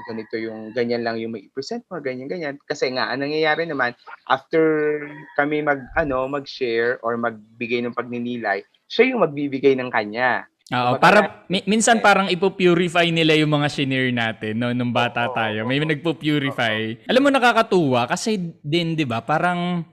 ganito 0.08 0.36
yung 0.36 0.76
ganyan 0.76 1.08
lang 1.08 1.16
yung 1.20 1.32
may 1.32 1.48
present 1.56 1.84
mo 1.88 2.00
ganyan 2.04 2.28
ganyan 2.28 2.56
kasi 2.68 2.92
nga 2.92 3.12
ang 3.12 3.24
nangyayari 3.24 3.64
naman 3.64 3.96
after 4.28 5.00
kami 5.40 5.64
mag 5.64 5.80
ano 5.96 6.28
mag-share 6.28 7.00
or 7.00 7.16
magbigay 7.16 7.80
ng 7.80 7.96
pagninilay 7.96 8.64
siya 8.92 9.16
yung 9.16 9.24
magbibigay 9.24 9.76
ng 9.80 9.88
kanya 9.88 10.46
Oo, 10.72 10.96
para 11.04 11.44
mi- 11.52 11.68
minsan 11.68 12.00
parang 12.00 12.32
ipo-purify 12.32 13.12
nila 13.12 13.36
yung 13.36 13.52
mga 13.52 13.68
shinare 13.68 14.08
natin 14.16 14.56
no 14.56 14.72
nung 14.72 14.96
bata 14.96 15.28
tayo. 15.28 15.68
May 15.68 15.84
nagpo-purify. 15.84 16.96
Alam 17.12 17.28
mo 17.28 17.30
nakakatuwa 17.30 18.08
kasi 18.08 18.40
din 18.64 18.96
'di 18.96 19.04
ba? 19.04 19.20
Parang 19.20 19.84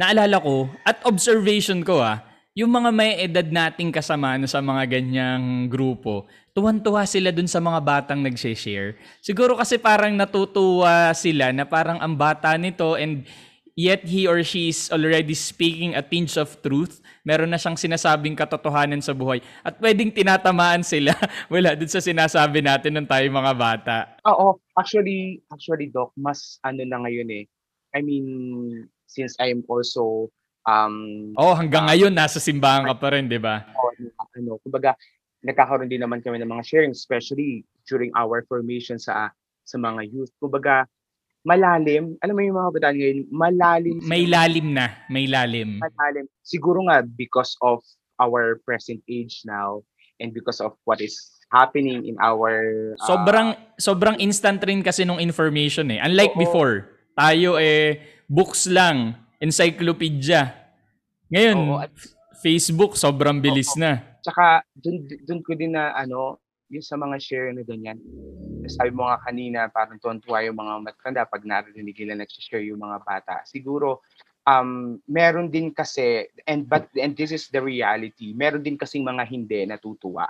naalala 0.00 0.40
ko 0.40 0.72
at 0.88 1.04
observation 1.04 1.84
ko 1.84 2.00
ah, 2.00 2.24
yung 2.56 2.72
mga 2.72 2.88
may 2.88 3.20
edad 3.20 3.44
nating 3.44 3.92
kasama 3.92 4.40
no, 4.40 4.48
sa 4.48 4.64
mga 4.64 4.88
ganyang 4.88 5.68
grupo, 5.68 6.24
tuwan-tuwa 6.56 7.04
sila 7.04 7.28
dun 7.28 7.44
sa 7.44 7.60
mga 7.60 7.84
batang 7.84 8.24
nagse-share. 8.24 8.96
Siguro 9.20 9.60
kasi 9.60 9.76
parang 9.76 10.16
natutuwa 10.16 11.12
sila 11.12 11.52
na 11.52 11.68
parang 11.68 12.00
ang 12.00 12.16
bata 12.16 12.56
nito 12.56 12.96
and 12.96 13.28
yet 13.76 14.00
he 14.08 14.24
or 14.24 14.40
she 14.40 14.72
is 14.72 14.88
already 14.88 15.36
speaking 15.36 15.92
a 15.92 16.00
tinge 16.00 16.40
of 16.40 16.48
truth. 16.64 17.04
Meron 17.28 17.52
na 17.52 17.60
siyang 17.60 17.76
sinasabing 17.76 18.32
katotohanan 18.32 19.04
sa 19.04 19.12
buhay. 19.12 19.44
At 19.60 19.76
pwedeng 19.76 20.16
tinatamaan 20.16 20.80
sila 20.80 21.12
wala 21.52 21.76
dun 21.76 21.92
sa 21.92 22.00
sinasabi 22.00 22.64
natin 22.64 22.96
ng 22.96 23.04
tayo 23.04 23.28
mga 23.28 23.52
bata. 23.52 23.96
Oo, 24.24 24.64
actually, 24.72 25.44
actually 25.52 25.92
Doc, 25.92 26.16
mas 26.16 26.56
ano 26.64 26.80
na 26.88 27.04
ngayon 27.04 27.28
eh. 27.36 27.44
I 27.92 28.00
mean, 28.00 28.24
since 29.04 29.36
I'm 29.36 29.60
also 29.68 30.32
um 30.66 30.94
Oh, 31.38 31.54
hanggang 31.54 31.86
uh, 31.86 31.88
ngayon 31.94 32.12
nasa 32.12 32.42
simbahan 32.42 32.84
ka 32.90 32.94
pa 32.98 33.14
rin, 33.14 33.30
'di 33.30 33.40
ba? 33.40 33.64
Oh, 33.78 33.90
ano, 34.36 34.58
kumbaga 34.60 34.98
nagkakaroon 35.46 35.88
din 35.88 36.02
naman 36.02 36.20
kami 36.20 36.42
ng 36.42 36.50
mga 36.50 36.66
sharing, 36.66 36.92
especially 36.92 37.62
during 37.86 38.10
our 38.18 38.42
formation 38.50 38.98
sa 38.98 39.30
sa 39.62 39.76
mga 39.78 40.10
youth. 40.10 40.34
Kumbaga, 40.42 40.86
malalim, 41.46 42.18
alam 42.18 42.34
mo 42.34 42.42
yung 42.42 42.58
mga 42.58 42.68
kabataan 42.74 42.96
ngayon, 42.98 43.18
malalim. 43.30 43.96
May 44.02 44.26
lalim 44.26 44.74
na, 44.74 44.86
may 45.06 45.30
lalim. 45.30 45.78
malalim. 45.78 46.26
Siguro 46.42 46.82
nga 46.90 47.06
because 47.06 47.54
of 47.62 47.78
our 48.18 48.58
present 48.66 48.98
age 49.06 49.46
now 49.46 49.86
and 50.18 50.34
because 50.34 50.58
of 50.58 50.74
what 50.82 50.98
is 50.98 51.14
happening 51.54 52.02
in 52.06 52.18
our 52.18 52.94
uh, 52.98 53.06
Sobrang 53.06 53.54
sobrang 53.78 54.16
instant 54.18 54.58
rin 54.66 54.82
kasi 54.82 55.06
nung 55.06 55.22
information 55.22 55.86
eh. 55.94 56.02
Unlike 56.02 56.34
Oo. 56.34 56.42
before, 56.42 56.74
tayo 57.14 57.54
eh 57.62 58.02
books 58.26 58.66
lang, 58.66 59.14
encyclopedia. 59.38 60.52
Ngayon, 61.28 61.56
Oo, 61.58 61.78
at- 61.78 62.14
Facebook 62.36 62.94
sobrang 62.94 63.40
bilis 63.40 63.72
na. 63.74 64.04
Tsaka 64.20 64.60
dun, 64.70 65.00
dun 65.24 65.40
ko 65.40 65.56
din 65.56 65.72
na 65.72 65.90
ano, 65.92 66.36
yung 66.68 66.82
sa 66.82 66.94
mga 66.94 67.16
share 67.16 67.50
na 67.50 67.62
ganyan. 67.62 67.96
Sabi 68.66 68.90
mo 68.90 69.06
nga 69.06 69.18
kanina, 69.18 69.66
parang 69.66 69.96
tuwan-tuwa 69.96 70.42
yung 70.42 70.58
mga 70.58 70.74
matanda 70.82 71.22
pag 71.24 71.42
narinig 71.42 71.96
nila 71.96 72.18
nagsishare 72.18 72.66
yung 72.66 72.82
mga 72.82 72.98
bata. 73.02 73.40
Siguro, 73.46 74.02
um, 74.42 74.98
meron 75.06 75.48
din 75.48 75.70
kasi, 75.70 76.26
and, 76.44 76.66
but, 76.66 76.90
and 76.94 77.14
this 77.14 77.30
is 77.30 77.46
the 77.48 77.62
reality, 77.62 78.34
meron 78.34 78.62
din 78.62 78.76
kasing 78.76 79.06
mga 79.06 79.24
hindi 79.24 79.62
natutuwa. 79.64 80.26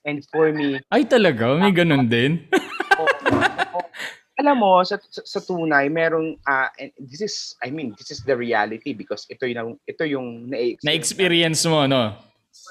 And 0.00 0.22
for 0.26 0.48
me, 0.48 0.80
Ay 0.88 1.04
talaga, 1.04 1.58
may 1.58 1.74
ganun 1.74 2.08
din. 2.14 2.46
oo, 2.96 3.04
oo. 3.04 3.80
alam 4.40 4.56
mo, 4.56 4.80
sa, 4.80 4.96
sa, 5.12 5.20
sa 5.20 5.40
tunay, 5.44 5.92
merong, 5.92 6.40
ah, 6.48 6.72
and 6.80 6.90
this 6.96 7.20
is, 7.20 7.54
I 7.60 7.68
mean, 7.68 7.92
this 8.00 8.08
is 8.08 8.24
the 8.24 8.32
reality 8.32 8.96
because 8.96 9.28
ito 9.28 9.44
yung, 9.44 9.76
ito 9.84 10.02
yung 10.08 10.48
na-experience 10.48 10.88
Na-experience 10.88 11.62
mo, 11.68 11.84
no? 11.84 12.16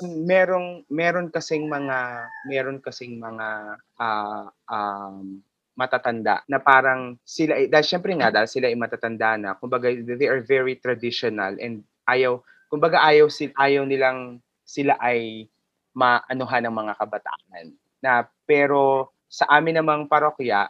merong 0.03 0.83
meron 0.91 1.31
kasing 1.31 1.67
mga 1.67 2.27
meron 2.47 2.79
kasing 2.83 3.19
mga 3.19 3.79
ah, 3.99 4.47
um, 4.67 5.39
matatanda 5.79 6.43
na 6.51 6.59
parang 6.59 7.15
sila 7.23 7.55
ay- 7.55 7.71
dahil 7.71 7.87
syempre 7.87 8.11
nga 8.19 8.27
dahil 8.27 8.51
sila 8.51 8.67
ay 8.67 8.75
matatanda 8.75 9.39
na 9.39 9.55
kumbaga 9.55 9.87
they 9.95 10.27
are 10.27 10.43
very 10.43 10.75
traditional 10.75 11.55
and 11.63 11.83
ayaw 12.11 12.43
kumbaga 12.67 12.99
ayaw 12.99 13.31
sil 13.31 13.55
ayaw 13.55 13.87
nilang 13.87 14.43
sila 14.67 14.99
ay 14.99 15.47
maanuhan 15.95 16.67
ng 16.67 16.75
mga 16.75 16.93
kabataan 16.99 17.65
na 18.03 18.27
pero 18.43 19.11
sa 19.31 19.47
amin 19.47 19.79
namang 19.79 20.11
parokya 20.11 20.67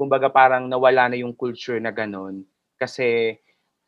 kumbaga 0.00 0.32
parang 0.32 0.64
nawala 0.64 1.12
na 1.12 1.20
yung 1.20 1.36
culture 1.36 1.76
na 1.76 1.92
ganun. 1.92 2.40
Kasi 2.80 3.36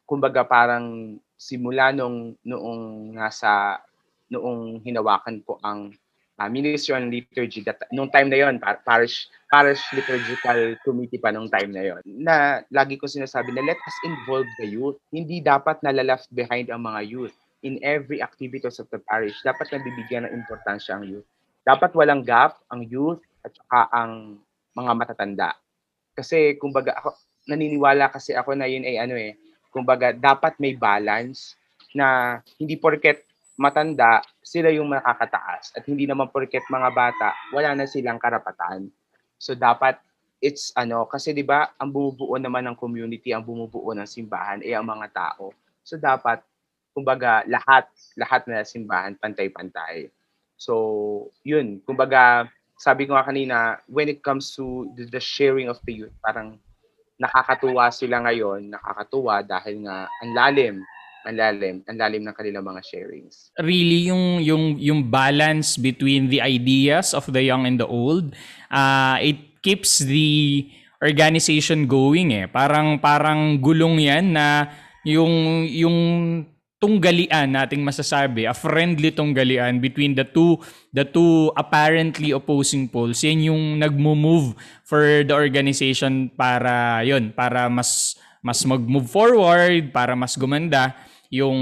kumbaga 0.05 0.45
parang 0.45 1.17
simula 1.41 1.89
nung 1.89 2.37
noong 2.45 3.17
nasa 3.17 3.81
noong 4.29 4.85
hinawakan 4.85 5.41
ko 5.41 5.57
ang 5.65 5.97
uh, 6.37 6.49
Ministry 6.53 6.93
on 6.93 7.09
Liturgy 7.09 7.65
that 7.65 7.81
nung 7.89 8.13
time 8.13 8.29
na 8.29 8.45
yon 8.45 8.61
par- 8.61 8.85
parish 8.85 9.33
parish 9.49 9.81
liturgical 9.97 10.77
committee 10.85 11.17
pa 11.17 11.33
nung 11.33 11.49
time 11.49 11.73
na 11.73 11.81
yon 11.81 12.05
na 12.05 12.61
lagi 12.69 13.01
ko 13.01 13.09
sinasabi 13.09 13.49
na 13.57 13.65
let 13.65 13.81
us 13.81 13.97
involve 14.05 14.49
the 14.61 14.69
youth. 14.69 15.01
Hindi 15.09 15.41
dapat 15.41 15.81
nalaleft 15.81 16.29
behind 16.37 16.69
ang 16.69 16.85
mga 16.85 17.09
youth. 17.09 17.33
In 17.65 17.81
every 17.81 18.21
activities 18.21 18.77
of 18.77 18.91
the 18.93 19.01
parish 19.09 19.41
dapat 19.41 19.73
nabibigyan 19.73 20.29
ng 20.29 20.45
importansya 20.45 21.01
ang 21.01 21.09
youth. 21.09 21.25
Dapat 21.65 21.97
walang 21.97 22.21
gap 22.21 22.61
ang 22.69 22.85
youth 22.85 23.25
at 23.49 23.57
saka 23.57 23.81
ang 23.97 24.13
mga 24.77 24.93
matatanda 24.93 25.62
kasi 26.23 26.57
kumbaga 26.57 26.95
ako 27.03 27.19
naniniwala 27.51 28.07
kasi 28.15 28.33
ako 28.39 28.55
na 28.55 28.71
yun 28.71 28.87
ay 28.87 29.03
ano 29.03 29.19
eh 29.19 29.35
kumbaga 29.75 30.15
dapat 30.15 30.55
may 30.63 30.79
balance 30.79 31.59
na 31.93 32.39
hindi 32.57 32.79
porket 32.79 33.27
matanda, 33.61 34.25
sila 34.41 34.73
yung 34.73 34.89
makakataas. 34.89 35.77
At 35.77 35.85
hindi 35.85 36.09
naman 36.09 36.33
porket 36.33 36.65
mga 36.73 36.91
bata, 36.93 37.37
wala 37.53 37.77
na 37.77 37.85
silang 37.85 38.21
karapatan. 38.21 38.89
So 39.37 39.53
dapat 39.53 40.01
it's 40.43 40.73
ano, 40.75 41.07
kasi 41.07 41.31
'di 41.35 41.45
ba, 41.45 41.71
ang 41.79 41.93
bumubuo 41.93 42.35
naman 42.41 42.67
ng 42.67 42.77
community, 42.79 43.31
ang 43.31 43.45
bumubuo 43.45 43.93
ng 43.95 44.09
simbahan 44.09 44.65
ay 44.65 44.75
ang 44.75 44.87
mga 44.87 45.09
tao. 45.13 45.53
So 45.85 45.99
dapat 45.99 46.43
kumbaga 46.93 47.45
lahat 47.49 47.89
lahat 48.17 48.47
na 48.49 48.63
simbahan 48.63 49.17
pantay-pantay. 49.17 50.13
So, 50.63 51.33
yun, 51.43 51.83
kumbaga 51.83 52.47
sabi 52.83 53.07
ko 53.07 53.15
nga 53.15 53.23
kanina, 53.23 53.79
when 53.87 54.11
it 54.11 54.27
comes 54.27 54.51
to 54.59 54.91
the, 54.99 55.07
the 55.07 55.23
sharing 55.23 55.71
of 55.71 55.79
the 55.87 56.03
youth, 56.03 56.17
parang 56.19 56.59
nakakatuwa 57.15 57.95
sila 57.95 58.27
ngayon, 58.27 58.75
nakakatuwa 58.75 59.47
dahil 59.47 59.87
nga 59.87 60.11
ang 60.19 60.31
lalim 60.35 60.77
ang 61.23 61.39
lalim, 61.39 61.77
ang 61.87 61.99
lalim 62.03 62.23
ng 62.27 62.35
kanilang 62.35 62.67
mga 62.67 62.83
sharings. 62.83 63.55
really 63.63 64.11
yung 64.11 64.43
yung 64.43 64.75
yung 64.75 65.07
balance 65.07 65.79
between 65.79 66.27
the 66.27 66.43
ideas 66.43 67.15
of 67.15 67.23
the 67.31 67.47
young 67.47 67.63
and 67.63 67.79
the 67.79 67.87
old 67.87 68.35
uh, 68.75 69.15
it 69.23 69.39
keeps 69.63 70.03
the 70.03 70.67
organization 70.99 71.87
going 71.87 72.35
eh 72.35 72.51
parang 72.51 72.99
parang 72.99 73.63
gulong 73.63 74.03
yan 74.03 74.35
na 74.35 74.67
yung 75.07 75.67
yung 75.71 75.99
tunggalian 76.83 77.55
nating 77.55 77.87
masasabi 77.87 78.51
a 78.51 78.51
friendly 78.51 79.15
tunggalian 79.15 79.79
between 79.79 80.19
the 80.19 80.27
two 80.27 80.59
the 80.91 81.07
two 81.07 81.55
apparently 81.55 82.35
opposing 82.35 82.91
poles 82.91 83.23
yan 83.23 83.39
yung 83.39 83.79
nagmo-move 83.79 84.59
for 84.83 85.23
the 85.23 85.31
organization 85.31 86.27
para 86.35 87.07
yon 87.07 87.31
para 87.31 87.71
mas 87.71 88.19
mas 88.43 88.67
mag-move 88.67 89.07
forward 89.07 89.95
para 89.95 90.19
mas 90.19 90.35
gumanda 90.35 90.91
yung 91.33 91.57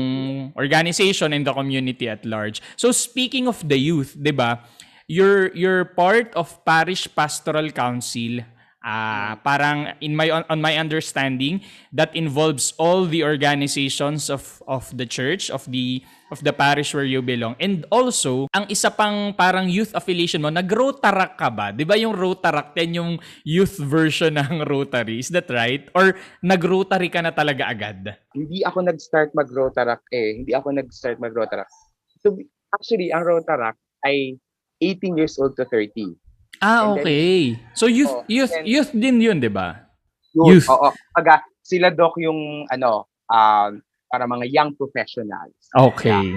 organization 0.59 1.31
and 1.31 1.47
the 1.47 1.55
community 1.55 2.11
at 2.11 2.27
large. 2.27 2.59
So 2.75 2.91
speaking 2.91 3.47
of 3.47 3.63
the 3.63 3.79
youth, 3.79 4.19
'di 4.19 4.35
ba? 4.35 4.67
You're 5.07 5.55
you're 5.55 5.87
part 5.95 6.35
of 6.35 6.51
Parish 6.67 7.07
Pastoral 7.15 7.71
Council. 7.71 8.43
Ah, 8.81 9.37
parang 9.45 9.93
in 10.01 10.17
my 10.17 10.33
on, 10.33 10.41
on 10.49 10.57
my 10.65 10.73
understanding 10.81 11.61
that 11.93 12.09
involves 12.17 12.73
all 12.81 13.05
the 13.05 13.21
organizations 13.21 14.33
of 14.33 14.65
of 14.65 14.89
the 14.97 15.05
church 15.05 15.53
of 15.53 15.69
the 15.69 16.01
of 16.33 16.41
the 16.41 16.55
parish 16.55 16.97
where 16.97 17.05
you 17.05 17.21
belong. 17.21 17.61
And 17.61 17.85
also, 17.93 18.49
ang 18.57 18.73
isa 18.73 18.89
pang 18.89 19.37
parang 19.37 19.69
youth 19.69 19.93
affiliation 19.93 20.41
mo, 20.41 20.49
nag-Rotaract 20.49 21.37
ka 21.37 21.53
ba? 21.53 21.77
'Di 21.77 21.85
ba 21.85 22.01
yung 22.01 22.17
Rotaract 22.17 22.73
yan 22.81 22.97
yung 22.97 23.13
youth 23.45 23.77
version 23.77 24.41
ng 24.41 24.65
Rotary? 24.73 25.21
Is 25.21 25.29
that 25.29 25.53
right? 25.53 25.85
Or 25.93 26.17
nag-Rotary 26.41 27.13
ka 27.13 27.21
na 27.21 27.37
talaga 27.37 27.69
agad? 27.69 28.17
Hindi 28.33 28.65
ako 28.65 28.89
nag-start 28.89 29.37
mag-Rotaract 29.37 30.09
eh. 30.09 30.41
Hindi 30.41 30.57
ako 30.57 30.73
nag-start 30.73 31.21
mag-Rotaract. 31.21 31.69
So, 32.25 32.33
actually, 32.73 33.13
ang 33.13 33.29
Rotaract 33.29 33.81
ay 34.09 34.41
18 34.81 35.21
years 35.21 35.37
old 35.37 35.53
to 35.61 35.69
30. 35.69 36.17
Ah, 36.61 36.93
And 36.93 37.01
then- 37.01 37.05
okay. 37.05 37.37
So 37.73 37.89
youth 37.89 38.13
Oh, 38.13 38.25
youth 38.29 38.53
and- 38.53 38.69
youth 38.69 38.93
din 38.93 39.17
'yun, 39.21 39.41
'di 39.41 39.49
ba? 39.49 39.89
Youth. 40.37 40.65
Youth. 40.65 40.69
Oo. 40.71 40.93
Pag 41.17 41.43
sila 41.65 41.89
doc 41.91 42.15
yung 42.21 42.67
ano, 42.69 43.09
um, 43.31 43.81
para 44.11 44.27
mga 44.27 44.51
young 44.51 44.75
professionals. 44.75 45.55
Okay. 45.71 46.35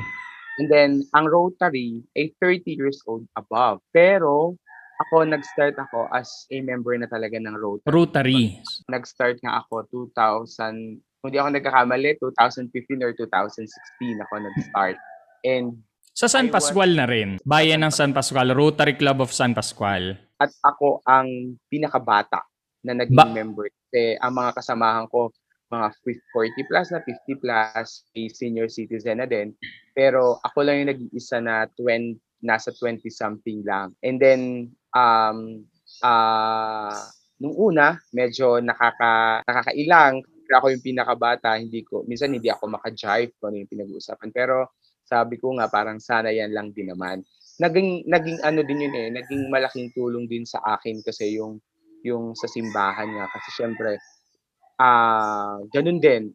And 0.62 0.70
then, 0.70 1.02
ang 1.18 1.26
Rotary 1.26 2.06
ay 2.14 2.30
30 2.38 2.78
years 2.78 3.02
old 3.10 3.26
above. 3.34 3.82
Pero, 3.90 4.54
ako, 5.02 5.26
nag-start 5.26 5.74
ako 5.82 6.06
as 6.14 6.30
a 6.54 6.62
member 6.62 6.94
na 6.94 7.10
talaga 7.10 7.42
ng 7.42 7.58
Rotary. 7.58 7.90
Rotary. 7.90 8.42
Nag-start 8.86 9.42
nga 9.42 9.66
ako 9.66 9.90
2000, 10.14 11.02
kung 11.26 11.34
di 11.34 11.42
ako 11.42 11.50
nagkakamali, 11.58 12.22
2015 12.22 13.02
or 13.02 13.18
2016 13.18 14.22
ako 14.22 14.34
nag-start. 14.38 14.98
And 15.42 15.82
Sa 16.14 16.30
San 16.30 16.54
Pascual 16.54 16.94
na 16.94 17.10
rin. 17.10 17.42
Bayan 17.42 17.82
ng 17.82 17.94
San 17.94 18.14
Pascual, 18.14 18.54
Rotary 18.54 18.94
Club 18.96 19.26
of 19.26 19.34
San 19.34 19.58
Pascual. 19.58 20.14
at 20.44 20.52
ako 20.60 21.00
ang 21.08 21.56
pinakabata 21.72 22.44
na 22.84 23.00
naging 23.00 23.16
Ba- 23.16 23.32
member. 23.32 23.72
Kasi 23.72 24.20
ang 24.20 24.36
mga 24.36 24.52
kasamahan 24.60 25.08
ko, 25.08 25.32
mga 25.72 25.88
40 26.36 26.70
plus 26.70 26.88
na 26.92 27.00
50 27.00 27.42
plus, 27.42 27.88
senior 28.36 28.68
citizen 28.68 29.24
na 29.24 29.28
din. 29.30 29.56
Pero 29.96 30.38
ako 30.44 30.68
lang 30.68 30.84
yung 30.84 30.92
nag-iisa 30.92 31.40
na 31.40 31.64
20, 31.80 32.20
nasa 32.44 32.76
20 32.76 33.08
something 33.08 33.64
lang. 33.64 33.96
And 34.04 34.20
then, 34.20 34.42
um, 34.92 35.64
ah 36.04 37.08
nung 37.44 37.56
una, 37.60 38.00
medyo 38.16 38.64
nakaka, 38.64 39.44
nakakailang. 39.44 40.24
Ako 40.54 40.70
yung 40.70 40.86
pinakabata, 40.86 41.58
hindi 41.58 41.82
ko, 41.82 42.06
minsan 42.06 42.32
hindi 42.36 42.48
ako 42.48 42.78
maka-jive 42.78 43.36
kung 43.40 43.52
ano 43.52 43.64
yung 43.64 43.72
pinag-uusapan. 43.72 44.30
Pero 44.30 44.76
sabi 45.04 45.36
ko 45.40 45.56
nga, 45.60 45.68
parang 45.68 46.00
sana 46.00 46.32
yan 46.32 46.52
lang 46.56 46.72
din 46.72 46.90
naman. 46.92 47.22
Naging 47.62 48.08
naging 48.10 48.40
ano 48.42 48.66
din 48.66 48.84
yun 48.90 48.96
eh, 48.98 49.10
naging 49.14 49.52
malaking 49.54 49.94
tulong 49.94 50.26
din 50.26 50.48
sa 50.48 50.60
akin 50.64 51.04
kasi 51.06 51.38
yung 51.38 51.62
yung 52.02 52.34
sa 52.34 52.50
simbahan 52.50 53.08
nga. 53.14 53.26
Kasi 53.30 53.50
syempre 53.64 54.00
ah 54.82 55.60
ganun 55.72 56.02
din. 56.02 56.34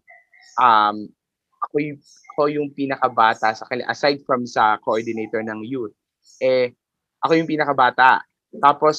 Um 0.60 1.10
ako 1.58 1.76
yung, 1.82 1.98
ako 2.34 2.42
yung 2.54 2.68
pinakabata 2.70 3.50
sa 3.50 3.66
kanila 3.66 3.90
aside 3.90 4.22
from 4.22 4.46
sa 4.46 4.78
coordinator 4.78 5.42
ng 5.42 5.66
youth 5.66 5.94
eh 6.38 6.70
ako 7.22 7.34
yung 7.34 7.50
pinakabata. 7.50 8.22
Tapos 8.62 8.96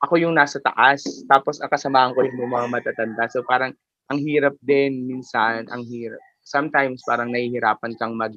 ako 0.00 0.16
yung 0.16 0.34
nasa 0.34 0.56
taas. 0.62 1.04
Tapos 1.28 1.60
ang 1.60 1.68
kasamahan 1.68 2.16
ko 2.16 2.24
yung 2.24 2.48
mga 2.48 2.68
matatanda. 2.70 3.28
So 3.28 3.44
parang 3.44 3.76
ang 4.08 4.18
hirap 4.24 4.56
din 4.64 5.04
minsan 5.04 5.68
ang 5.68 5.84
hirap. 5.84 6.20
Sometimes 6.48 7.04
parang 7.04 7.28
nahihirapan 7.28 7.92
kang 8.00 8.16
mag 8.16 8.32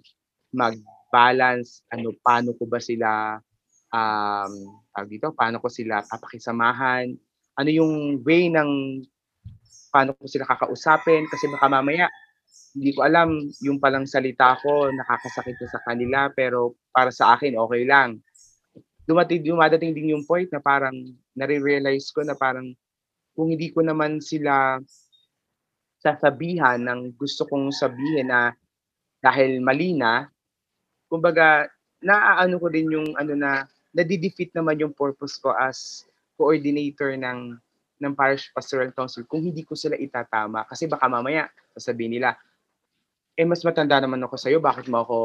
mag 0.52 0.76
balance 1.12 1.84
ano 1.92 2.16
paano 2.24 2.56
ko 2.56 2.64
ba 2.68 2.80
sila 2.80 3.40
um, 3.92 4.54
dito, 5.08 5.32
paano 5.36 5.60
ko 5.60 5.68
sila 5.68 6.04
papakisamahan, 6.08 7.12
ano 7.60 7.70
yung 7.70 8.24
way 8.24 8.48
ng 8.48 9.04
paano 9.92 10.16
ko 10.16 10.24
sila 10.28 10.48
kakausapin 10.48 11.28
kasi 11.28 11.52
baka 11.52 11.68
mamaya 11.68 12.08
hindi 12.72 12.96
ko 12.96 13.04
alam 13.04 13.52
yung 13.60 13.84
palang 13.84 14.08
salita 14.08 14.56
ko 14.64 14.88
nakakasakit 14.88 15.60
na 15.60 15.68
sa 15.68 15.84
kanila 15.84 16.20
pero 16.32 16.80
para 16.96 17.12
sa 17.12 17.36
akin 17.36 17.60
okay 17.60 17.84
lang. 17.84 18.24
Dumating 19.04 19.44
dumadating 19.44 19.92
din 19.92 20.16
yung 20.16 20.24
point 20.24 20.48
na 20.56 20.64
parang 20.64 20.96
nare-realize 21.36 22.08
ko 22.16 22.24
na 22.24 22.32
parang 22.32 22.72
kung 23.36 23.52
hindi 23.52 23.76
ko 23.76 23.84
naman 23.84 24.24
sila 24.24 24.80
sasabihan 26.00 26.80
ng 26.80 27.20
gusto 27.20 27.44
kong 27.52 27.76
sabihin 27.76 28.32
na 28.32 28.56
dahil 29.20 29.60
mali 29.60 29.94
na, 29.94 30.32
kumbaga 31.12 31.67
naaano 32.00 32.56
ko 32.56 32.71
din 32.71 32.88
yung 32.88 33.12
ano 33.19 33.36
na 33.36 33.67
nadi-defeat 33.91 34.56
naman 34.56 34.80
yung 34.80 34.95
purpose 34.95 35.36
ko 35.36 35.52
as 35.52 36.08
coordinator 36.39 37.12
ng 37.19 37.60
ng 38.02 38.13
parish 38.15 38.50
pastoral 38.56 38.89
council 38.95 39.28
kung 39.28 39.43
hindi 39.43 39.62
ko 39.62 39.78
sila 39.78 40.00
itatama. 40.00 40.63
Kasi 40.65 40.88
baka 40.88 41.06
mamaya 41.12 41.52
sasabihin 41.76 42.17
nila 42.17 42.39
eh 43.36 43.45
mas 43.45 43.62
matanda 43.62 44.00
naman 44.00 44.24
ako 44.24 44.36
sa 44.39 44.47
iyo 44.47 44.63
bakit 44.63 44.88
mo 44.88 45.04
ako 45.04 45.17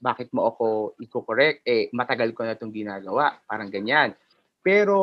bakit 0.00 0.32
mo 0.32 0.48
ako 0.48 0.96
i-correct? 0.96 1.60
Eh 1.68 1.92
matagal 1.92 2.32
ko 2.32 2.46
na 2.46 2.56
itong 2.56 2.72
ginagawa 2.72 3.36
parang 3.44 3.68
ganyan. 3.68 4.16
Pero 4.64 4.96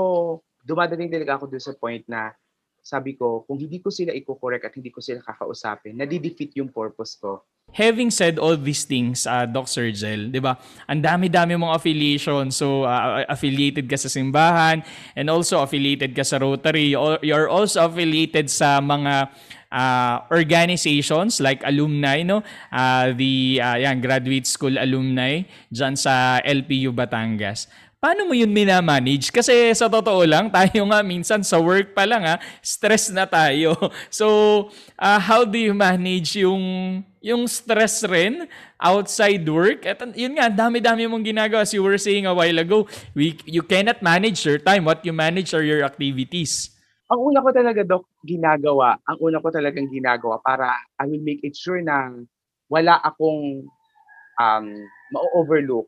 dumadating 0.66 1.12
talaga 1.12 1.38
ako 1.38 1.52
doon 1.52 1.64
sa 1.64 1.78
point 1.78 2.02
na 2.10 2.34
sabi 2.82 3.14
ko 3.20 3.44
kung 3.44 3.60
hindi 3.60 3.84
ko 3.84 3.92
sila 3.92 4.16
i-correct 4.16 4.64
at 4.66 4.74
hindi 4.74 4.90
ko 4.90 5.04
sila 5.04 5.20
kakausapin 5.20 6.00
nadi-defeat 6.00 6.56
yung 6.58 6.72
purpose 6.72 7.20
ko 7.20 7.44
Having 7.76 8.16
said 8.16 8.36
all 8.40 8.56
these 8.56 8.88
things, 8.88 9.28
uh, 9.28 9.44
Doc 9.44 9.68
Sergel, 9.68 10.32
di 10.32 10.40
ba? 10.40 10.56
Ang 10.88 11.04
dami-dami 11.04 11.60
mong 11.60 11.76
affiliation. 11.76 12.48
So, 12.50 12.88
uh, 12.88 13.28
affiliated 13.28 13.92
ka 13.92 14.00
sa 14.00 14.08
simbahan 14.08 14.82
and 15.14 15.28
also 15.28 15.60
affiliated 15.60 16.16
ka 16.16 16.24
sa 16.24 16.40
Rotary. 16.40 16.96
You're 17.22 17.52
also 17.52 17.86
affiliated 17.86 18.48
sa 18.48 18.80
mga 18.80 19.30
uh, 19.72 20.16
organizations 20.32 21.44
like 21.44 21.62
alumni, 21.68 22.24
no? 22.24 22.42
Uh, 22.72 23.12
the 23.14 23.60
uh, 23.60 23.76
yan, 23.76 24.00
graduate 24.00 24.48
school 24.48 24.80
alumni 24.80 25.44
dyan 25.68 26.00
sa 26.00 26.40
LPU 26.44 26.96
Batangas. 26.96 27.68
Paano 27.98 28.30
mo 28.30 28.34
yun 28.38 28.54
minamanage? 28.54 29.34
Kasi 29.34 29.74
sa 29.74 29.90
totoo 29.90 30.22
lang, 30.22 30.48
tayo 30.56 30.86
nga 30.88 31.02
minsan 31.02 31.42
sa 31.42 31.58
work 31.58 31.98
pa 31.98 32.06
lang 32.06 32.24
ha, 32.24 32.38
stress 32.62 33.10
na 33.10 33.26
tayo. 33.26 33.74
So, 34.14 34.70
uh, 34.98 35.20
how 35.20 35.44
do 35.44 35.58
you 35.58 35.74
manage 35.74 36.38
yung 36.38 37.02
yung 37.28 37.44
stress 37.52 38.08
rin 38.08 38.48
outside 38.80 39.44
work? 39.44 39.84
At 39.84 40.00
yun 40.16 40.40
nga, 40.40 40.48
dami-dami 40.48 41.04
mong 41.12 41.28
ginagawa. 41.28 41.68
As 41.68 41.76
you 41.76 41.84
were 41.84 42.00
saying 42.00 42.24
a 42.24 42.32
while 42.32 42.56
ago, 42.56 42.88
we, 43.12 43.36
you 43.44 43.62
cannot 43.62 44.00
manage 44.00 44.48
your 44.48 44.64
time. 44.64 44.88
What 44.88 45.04
you 45.04 45.12
manage 45.12 45.52
are 45.52 45.64
your 45.64 45.84
activities. 45.84 46.72
Ang 47.12 47.20
una 47.20 47.44
ko 47.44 47.52
talaga, 47.52 47.84
Doc, 47.84 48.08
ginagawa, 48.24 49.00
ang 49.04 49.18
una 49.20 49.44
ko 49.44 49.48
talagang 49.52 49.88
ginagawa 49.92 50.40
para 50.44 50.72
I 51.00 51.08
will 51.08 51.24
make 51.24 51.44
it 51.44 51.56
sure 51.56 51.80
na 51.80 52.12
wala 52.68 53.00
akong 53.00 53.64
um, 54.40 54.66
ma-overlook 55.12 55.88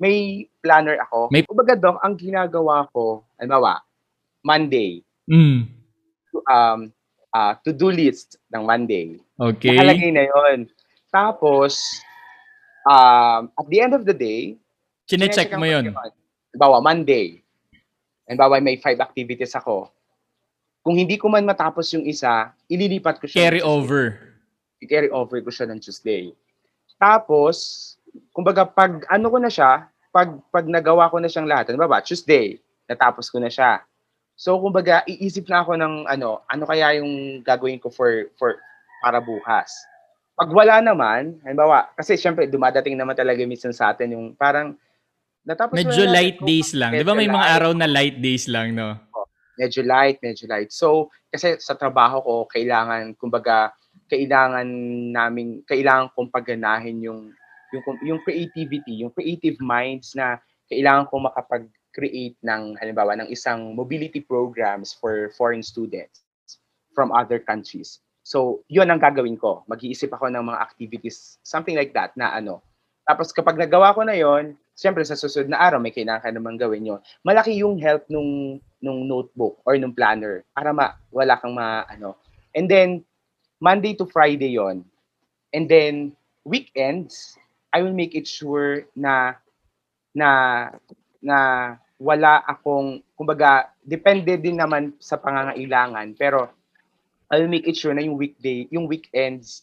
may 0.00 0.48
planner 0.64 0.96
ako. 1.04 1.28
May... 1.28 1.44
Kumbaga, 1.44 1.76
Doc, 1.76 2.00
ang 2.00 2.16
ginagawa 2.16 2.88
ko, 2.90 3.28
halimbawa, 3.36 3.84
Monday, 4.40 5.04
mm. 5.28 5.68
um, 6.48 6.80
uh, 7.34 7.54
to-do 7.62 7.90
list 7.90 8.38
ng 8.50 8.62
Monday. 8.66 9.18
Okay. 9.38 9.74
Nakalagay 9.74 10.10
na 10.14 10.24
yon. 10.26 10.58
Tapos, 11.10 11.82
um, 12.86 13.50
at 13.50 13.66
the 13.66 13.78
end 13.82 13.94
of 13.94 14.06
the 14.06 14.14
day, 14.14 14.54
Chine-check 15.10 15.50
mo 15.58 15.66
yun. 15.66 15.90
Halimbawa, 15.90 16.78
Monday. 16.78 17.42
Halimbawa, 18.30 18.62
may 18.62 18.78
five 18.78 19.02
activities 19.02 19.58
ako. 19.58 19.90
Kung 20.86 20.94
hindi 20.94 21.18
ko 21.18 21.26
man 21.26 21.42
matapos 21.42 21.90
yung 21.92 22.06
isa, 22.06 22.54
ililipat 22.70 23.18
ko 23.18 23.26
siya. 23.26 23.50
Carry 23.50 23.62
over. 23.62 24.16
I-carry 24.80 25.10
over 25.10 25.42
ko 25.42 25.50
siya 25.50 25.66
ng 25.66 25.82
Tuesday. 25.82 26.30
Tapos, 26.96 27.98
kumbaga 28.30 28.62
pag 28.64 29.02
ano 29.10 29.26
ko 29.28 29.38
na 29.42 29.50
siya, 29.50 29.90
pag 30.14 30.38
pag 30.50 30.66
nagawa 30.66 31.10
ko 31.10 31.18
na 31.18 31.26
siyang 31.26 31.50
lahat, 31.50 31.74
ano 31.74 31.84
ba, 31.90 32.00
Tuesday, 32.00 32.58
natapos 32.86 33.28
ko 33.28 33.42
na 33.42 33.50
siya. 33.50 33.82
So 34.40 34.56
kumbaga 34.56 35.04
iisip 35.04 35.52
na 35.52 35.60
ako 35.60 35.76
ng 35.76 36.08
ano, 36.08 36.40
ano 36.48 36.64
kaya 36.64 36.96
yung 36.96 37.44
gagawin 37.44 37.76
ko 37.76 37.92
for 37.92 38.32
for 38.40 38.56
para 39.04 39.20
bukas. 39.20 39.68
Pag 40.32 40.48
wala 40.48 40.80
naman, 40.80 41.36
halimbawa, 41.44 41.92
kasi 41.92 42.16
syempre 42.16 42.48
dumadating 42.48 42.96
naman 42.96 43.12
talaga 43.12 43.44
minsan 43.44 43.76
sa 43.76 43.92
atin 43.92 44.16
yung 44.16 44.32
parang 44.32 44.72
natapos 45.44 45.76
medyo 45.76 46.08
na 46.08 46.16
light 46.16 46.40
days 46.40 46.72
lang. 46.72 46.96
'Di 46.96 47.04
ba 47.04 47.12
may 47.12 47.28
mga 47.28 47.48
araw 47.60 47.76
na 47.76 47.84
light 47.84 48.16
days 48.16 48.48
lang, 48.48 48.72
no? 48.72 48.96
Oh, 49.12 49.28
medyo 49.60 49.84
light, 49.84 50.16
medyo 50.24 50.48
light. 50.48 50.72
So, 50.72 51.12
kasi 51.28 51.60
sa 51.60 51.76
trabaho 51.76 52.24
ko, 52.24 52.34
kailangan, 52.48 53.20
kumbaga, 53.20 53.76
kailangan 54.08 54.64
namin, 55.12 55.60
kailangan 55.68 56.16
kong 56.16 56.32
pagganahin 56.32 56.96
yung 57.04 57.28
yung 57.76 57.82
yung 58.00 58.20
creativity, 58.24 59.04
yung 59.04 59.12
creative 59.12 59.60
minds 59.60 60.16
na 60.16 60.40
kailangan 60.64 61.12
ko 61.12 61.28
makapag-create 61.90 62.36
ng 62.42 62.78
halimbawa 62.78 63.18
ng 63.18 63.28
isang 63.30 63.74
mobility 63.74 64.20
programs 64.20 64.94
for 64.94 65.30
foreign 65.36 65.62
students 65.62 66.22
from 66.94 67.10
other 67.12 67.38
countries. 67.38 68.00
So, 68.22 68.62
'yun 68.70 68.90
ang 68.90 69.00
gagawin 69.02 69.38
ko. 69.38 69.64
Mag-iisip 69.66 70.12
ako 70.14 70.30
ng 70.30 70.44
mga 70.46 70.58
activities, 70.62 71.38
something 71.42 71.74
like 71.74 71.92
that 71.94 72.14
na 72.14 72.30
ano. 72.30 72.62
Tapos 73.08 73.34
kapag 73.34 73.58
nagawa 73.58 73.94
ko 73.94 74.06
na 74.06 74.14
'yon, 74.14 74.54
siyempre 74.78 75.02
sa 75.02 75.18
susunod 75.18 75.50
na 75.50 75.58
araw 75.58 75.82
may 75.82 75.90
kailangan 75.90 76.22
ka 76.22 76.30
namang 76.30 76.60
gawin 76.60 76.86
'yon. 76.86 77.00
Malaki 77.26 77.58
yung 77.58 77.80
help 77.80 78.06
nung 78.06 78.62
nung 78.78 79.08
notebook 79.10 79.58
or 79.66 79.74
nung 79.76 79.94
planner 79.96 80.46
para 80.54 80.70
ma 80.70 80.94
wala 81.10 81.34
kang 81.42 81.56
ma 81.56 81.82
ano. 81.90 82.14
And 82.54 82.70
then 82.70 83.02
Monday 83.58 83.98
to 83.98 84.06
Friday 84.06 84.54
'yon. 84.54 84.86
And 85.50 85.66
then 85.66 86.14
weekends, 86.46 87.34
I 87.74 87.82
will 87.82 87.96
make 87.96 88.14
it 88.14 88.30
sure 88.30 88.86
na 88.94 89.34
na 90.14 90.70
na 91.20 91.76
wala 92.00 92.40
akong 92.48 93.04
kumbaga 93.12 93.68
depende 93.84 94.40
din 94.40 94.56
naman 94.56 94.96
sa 94.96 95.20
pangangailangan 95.20 96.16
pero 96.16 96.48
I 97.30 97.38
will 97.38 97.52
make 97.52 97.70
it 97.70 97.78
sure 97.78 97.94
na 97.94 98.02
yung 98.02 98.18
weekday, 98.18 98.66
yung 98.74 98.90
weekends 98.90 99.62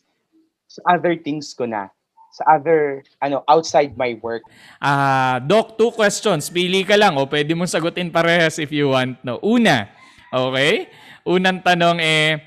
sa 0.72 0.96
other 0.96 1.20
things 1.20 1.52
ko 1.52 1.68
na 1.68 1.92
sa 2.32 2.56
other 2.56 3.04
ano 3.20 3.44
outside 3.50 3.98
my 4.00 4.16
work. 4.24 4.46
Ah, 4.80 4.88
uh, 4.88 5.36
doc, 5.44 5.76
two 5.76 5.92
questions. 5.92 6.48
Pili 6.48 6.88
ka 6.88 6.96
lang 6.96 7.20
o 7.20 7.28
pwede 7.28 7.52
mong 7.58 7.68
sagutin 7.68 8.14
parehas 8.14 8.62
if 8.62 8.72
you 8.72 8.96
want 8.96 9.20
no. 9.26 9.42
Una, 9.44 9.92
okay? 10.32 10.88
Unang 11.28 11.60
tanong 11.60 12.00
eh 12.00 12.40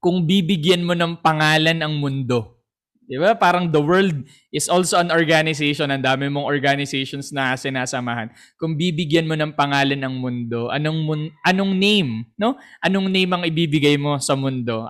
kung 0.00 0.24
bibigyan 0.24 0.82
mo 0.82 0.96
ng 0.96 1.20
pangalan 1.20 1.78
ang 1.78 1.94
mundo, 2.00 2.61
Di 3.02 3.18
ba? 3.18 3.34
Parang 3.34 3.68
the 3.68 3.82
world 3.82 4.14
is 4.54 4.70
also 4.70 4.96
an 4.96 5.10
organization. 5.10 5.90
Ang 5.90 6.06
dami 6.06 6.30
mong 6.30 6.46
organizations 6.46 7.34
na 7.34 7.58
sinasamahan. 7.58 8.30
Kung 8.56 8.78
bibigyan 8.78 9.26
mo 9.26 9.34
ng 9.34 9.52
pangalan 9.52 9.98
ng 9.98 10.14
mundo, 10.22 10.70
anong 10.70 10.98
mun- 11.02 11.32
anong 11.42 11.72
name, 11.74 12.24
no? 12.38 12.54
Anong 12.80 13.10
name 13.10 13.30
ang 13.34 13.42
ibibigay 13.42 13.98
mo 13.98 14.16
sa 14.22 14.38
mundo? 14.38 14.86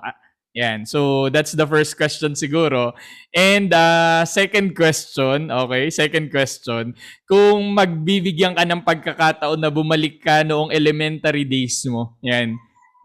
Yan. 0.53 0.85
So, 0.85 1.33
that's 1.33 1.57
the 1.57 1.65
first 1.65 1.97
question 1.97 2.37
siguro. 2.37 2.93
And 3.33 3.73
uh, 3.73 4.21
second 4.29 4.77
question, 4.77 5.49
okay, 5.49 5.89
second 5.89 6.29
question, 6.29 6.93
kung 7.25 7.73
magbibigyan 7.73 8.53
ka 8.53 8.61
ng 8.61 8.85
pagkakataon 8.85 9.57
na 9.57 9.73
bumalik 9.73 10.21
ka 10.21 10.45
noong 10.45 10.69
elementary 10.69 11.41
days 11.41 11.81
mo, 11.89 12.21
yan, 12.21 12.53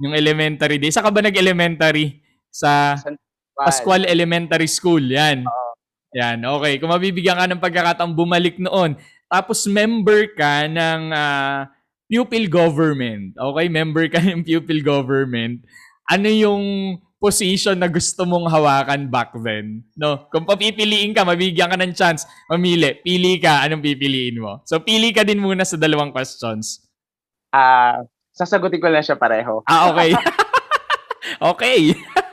yung 0.05 0.13
elementary 0.13 0.77
days. 0.77 1.01
Saka 1.01 1.09
ba 1.09 1.25
nag-elementary? 1.25 2.21
Sa... 2.53 3.01
San 3.01 3.17
Pascual 3.59 4.07
Elementary 4.07 4.71
School, 4.71 5.03
yan. 5.03 5.43
Uh, 5.43 5.73
yan, 6.15 6.39
okay. 6.47 6.79
Kung 6.79 6.95
mabibigyan 6.95 7.37
ka 7.37 7.51
ng 7.51 7.63
pagkakataong 7.63 8.15
bumalik 8.15 8.57
noon, 8.63 8.95
tapos 9.27 9.67
member 9.67 10.31
ka 10.39 10.71
ng 10.71 11.13
uh, 11.13 11.67
pupil 12.09 12.49
government, 12.49 13.37
okay? 13.37 13.67
Member 13.69 14.07
ka 14.09 14.23
ng 14.23 14.47
pupil 14.47 14.81
government, 14.81 15.67
ano 16.09 16.29
yung 16.31 16.65
position 17.19 17.77
na 17.77 17.91
gusto 17.91 18.25
mong 18.25 18.49
hawakan 18.49 19.11
back 19.11 19.35
then? 19.43 19.85
No? 19.99 20.31
Kung 20.33 20.47
papipiliin 20.47 21.13
ka, 21.13 21.27
mabigyan 21.27 21.69
ka 21.69 21.77
ng 21.77 21.93
chance, 21.93 22.25
mamili, 22.49 22.97
pili 23.05 23.37
ka, 23.43 23.67
anong 23.67 23.85
pipiliin 23.85 24.41
mo? 24.41 24.65
So, 24.65 24.81
pili 24.81 25.13
ka 25.13 25.27
din 25.27 25.43
muna 25.43 25.67
sa 25.67 25.77
dalawang 25.77 26.15
questions. 26.15 26.89
Ah, 27.53 28.01
uh, 28.01 28.09
sasagutin 28.33 28.81
ko 28.81 28.89
lang 28.89 29.05
siya 29.05 29.19
pareho. 29.19 29.61
Ah, 29.67 29.93
okay. 29.93 30.15
okay. 31.53 31.81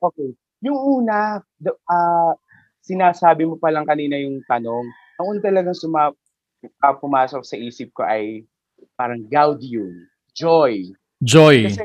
Okay. 0.00 0.32
Yung 0.64 0.76
una, 0.76 1.40
the, 1.60 1.72
uh, 1.88 2.32
sinasabi 2.80 3.44
mo 3.44 3.60
pa 3.60 3.72
lang 3.72 3.84
kanina 3.84 4.16
yung 4.16 4.40
tanong, 4.48 4.84
ang 5.20 5.26
una 5.28 5.40
talagang 5.40 5.76
suma, 5.76 6.12
uh, 6.64 6.94
pumasok 6.96 7.44
sa 7.44 7.56
isip 7.56 7.92
ko 7.92 8.04
ay 8.04 8.44
parang 8.96 9.24
gaudium, 9.28 9.92
joy. 10.32 10.88
Joy. 11.20 11.68
Kasi, 11.68 11.84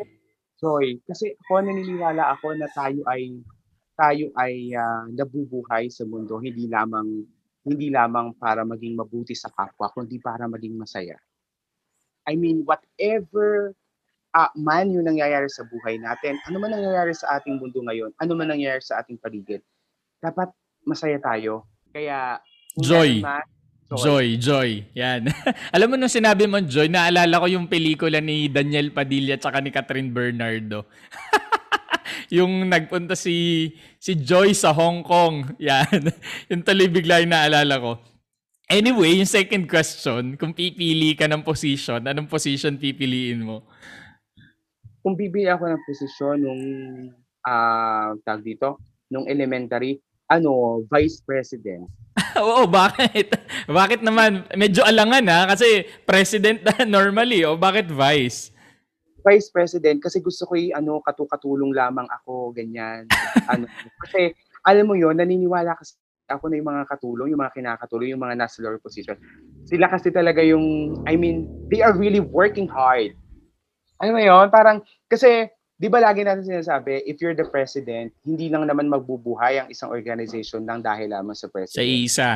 joy. 0.59 0.87
Kasi 1.03 1.25
ako 1.47 1.63
naniniwala 1.63 2.35
ako 2.39 2.55
na 2.55 2.67
tayo 2.71 3.03
ay 3.11 3.35
tayo 3.95 4.27
ay 4.35 4.75
uh, 4.75 5.07
nabubuhay 5.11 5.87
sa 5.87 6.03
mundo, 6.03 6.39
hindi 6.39 6.67
lamang 6.67 7.23
hindi 7.65 7.89
lamang 7.89 8.37
para 8.37 8.61
maging 8.61 8.99
mabuti 8.99 9.33
sa 9.33 9.49
kapwa, 9.49 9.89
kundi 9.89 10.21
para 10.21 10.45
maging 10.45 10.77
masaya. 10.77 11.17
I 12.29 12.37
mean, 12.37 12.61
whatever 12.61 13.73
uh, 14.35 14.51
man 14.59 14.91
yung 14.91 15.07
nangyayari 15.07 15.47
sa 15.47 15.63
buhay 15.63 15.95
natin, 15.95 16.35
ano 16.43 16.59
man 16.59 16.75
nangyayari 16.75 17.15
sa 17.15 17.39
ating 17.39 17.55
mundo 17.55 17.79
ngayon, 17.79 18.11
ano 18.19 18.31
man 18.35 18.51
nangyayari 18.51 18.83
sa 18.83 18.99
ating 18.99 19.15
paligid, 19.15 19.63
dapat 20.19 20.51
masaya 20.83 21.15
tayo. 21.23 21.63
Kaya, 21.95 22.43
Joy. 22.75 23.23
man, 23.23 23.47
Joy, 23.85 24.41
Joy. 24.41 24.81
Yan. 24.97 25.29
Alam 25.75 25.93
mo 25.93 25.95
nung 25.95 26.11
sinabi 26.11 26.49
mo 26.49 26.57
Joy, 26.57 26.89
naalala 26.89 27.37
ko 27.37 27.45
yung 27.45 27.69
pelikula 27.69 28.17
ni 28.17 28.49
Daniel 28.49 28.89
Padilla 28.89 29.37
tsaka 29.37 29.61
ni 29.61 29.69
Catherine 29.69 30.09
Bernardo. 30.09 30.89
yung 32.35 32.65
nagpunta 32.65 33.13
si 33.13 33.69
si 34.01 34.17
Joy 34.17 34.57
sa 34.57 34.73
Hong 34.73 35.05
Kong. 35.05 35.53
Yan. 35.61 36.01
yung 36.49 36.65
tuloy 36.65 36.89
bigla 36.89 37.21
yung 37.21 37.33
naalala 37.37 37.77
ko. 37.77 37.91
Anyway, 38.65 39.21
yung 39.21 39.29
second 39.29 39.69
question, 39.69 40.33
kung 40.41 40.49
pipili 40.49 41.13
ka 41.13 41.29
ng 41.29 41.45
position, 41.45 42.01
anong 42.01 42.25
position 42.25 42.81
pipiliin 42.81 43.45
mo? 43.45 43.69
Kung 45.05 45.13
bibili 45.13 45.45
ako 45.45 45.69
ng 45.69 45.85
posisyon 45.85 46.37
nung 46.41 46.63
ah 47.45 48.17
tag 48.25 48.41
dito, 48.41 48.81
nung 49.13 49.29
elementary, 49.29 50.01
ano, 50.25 50.81
vice 50.89 51.21
president. 51.21 51.85
Oo, 52.41 52.65
bakit? 52.65 53.37
bakit 53.69 54.01
naman? 54.01 54.49
Medyo 54.57 54.81
alangan 54.81 55.29
ha, 55.29 55.45
kasi 55.53 55.85
president 56.09 56.65
na 56.65 56.81
normally. 56.97 57.45
O 57.45 57.53
bakit 57.53 57.85
vice? 57.85 58.49
Vice 59.21 59.53
president 59.53 60.01
kasi 60.01 60.25
gusto 60.25 60.49
ko 60.49 60.57
'y 60.57 60.73
ano 60.73 61.01
katukatulong 61.05 61.69
lamang 61.69 62.09
ako 62.09 62.49
ganyan. 62.57 63.05
ano, 63.51 63.69
kasi 64.01 64.33
alam 64.65 64.89
mo 64.89 64.97
'yon, 64.97 65.21
naniniwala 65.21 65.77
kasi 65.77 66.01
ako 66.25 66.49
na 66.49 66.57
yung 66.57 66.69
mga 66.73 66.83
katulong, 66.89 67.27
yung 67.29 67.41
mga 67.45 67.53
kinakatulong, 67.53 68.09
yung 68.17 68.23
mga 68.25 68.37
nasa 68.41 68.57
lower 68.65 68.81
position. 68.81 69.13
Sila 69.69 69.85
kasi 69.85 70.09
talaga 70.09 70.41
yung, 70.41 70.97
I 71.05 71.13
mean, 71.13 71.45
they 71.69 71.85
are 71.85 71.93
really 71.93 72.21
working 72.21 72.65
hard. 72.65 73.13
Alam 73.99 74.13
mo 74.17 74.21
yun? 74.21 74.47
Parang, 74.51 74.83
kasi, 75.07 75.47
di 75.75 75.87
ba 75.87 76.03
lagi 76.03 76.23
natin 76.23 76.43
sinasabi, 76.43 77.03
if 77.07 77.19
you're 77.23 77.37
the 77.37 77.47
president, 77.47 78.11
hindi 78.27 78.51
lang 78.51 78.67
naman 78.67 78.91
magbubuhay 78.91 79.63
ang 79.63 79.67
isang 79.71 79.91
organization 79.91 80.63
ng 80.67 80.83
dahil 80.83 81.11
lamang 81.11 81.35
sa 81.35 81.47
Sa 81.47 81.53
president. 81.53 81.87
isa. 81.87 82.29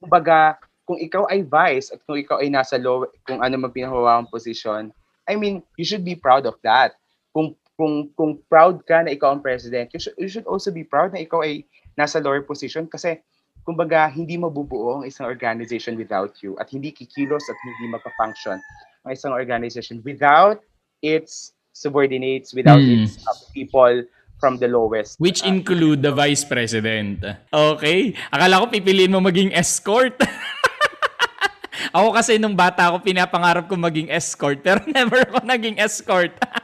Kumbaga, 0.00 0.56
kung 0.84 1.00
ikaw 1.00 1.24
ay 1.32 1.44
vice 1.44 1.92
at 1.96 2.00
kung 2.04 2.20
ikaw 2.20 2.40
ay 2.40 2.52
nasa 2.52 2.76
low, 2.76 3.08
kung 3.24 3.40
ano 3.40 3.56
man 3.56 3.72
pinahawakang 3.72 4.28
position, 4.28 4.92
I 5.24 5.36
mean, 5.40 5.64
you 5.80 5.84
should 5.88 6.04
be 6.04 6.16
proud 6.16 6.44
of 6.44 6.60
that. 6.60 6.96
Kung 7.32 7.56
kung 7.74 8.12
kung 8.14 8.38
proud 8.46 8.84
ka 8.86 9.02
na 9.02 9.16
ikaw 9.16 9.34
ang 9.34 9.42
president, 9.42 9.90
you 9.96 10.00
should, 10.00 10.16
you 10.20 10.28
should 10.28 10.46
also 10.46 10.70
be 10.70 10.84
proud 10.84 11.10
na 11.10 11.24
ikaw 11.24 11.42
ay 11.42 11.64
nasa 11.98 12.22
lower 12.22 12.44
position 12.44 12.86
kasi 12.86 13.18
kumbaga 13.64 14.06
hindi 14.12 14.36
mabubuo 14.36 15.00
ang 15.00 15.04
isang 15.08 15.26
organization 15.26 15.96
without 15.96 16.36
you 16.44 16.54
at 16.60 16.68
hindi 16.68 16.92
kikilos 16.92 17.48
at 17.48 17.56
hindi 17.64 17.90
magpa-function 17.90 18.60
ang 19.08 19.10
isang 19.10 19.32
organization 19.32 20.04
without 20.04 20.60
its 21.04 21.52
subordinates, 21.76 22.56
without 22.56 22.80
Hmm. 22.80 23.04
its 23.04 23.20
uh, 23.28 23.36
people 23.52 24.08
from 24.40 24.56
the 24.56 24.68
lowest. 24.68 25.20
Which 25.20 25.44
uh, 25.44 25.52
include 25.52 26.00
the 26.00 26.16
vice 26.16 26.44
president. 26.44 27.20
Okay. 27.52 28.16
Akala 28.32 28.64
ko 28.64 28.72
pipiliin 28.72 29.12
mo 29.12 29.20
maging 29.20 29.52
escort. 29.52 30.16
ako 31.96 32.16
kasi 32.16 32.40
nung 32.40 32.56
bata 32.56 32.88
ako, 32.88 33.04
pinapangarap 33.04 33.68
ko 33.68 33.76
maging 33.76 34.08
escort. 34.08 34.64
Pero 34.64 34.80
never 34.96 35.28
ako 35.28 35.44
naging 35.44 35.76
escort. 35.76 36.32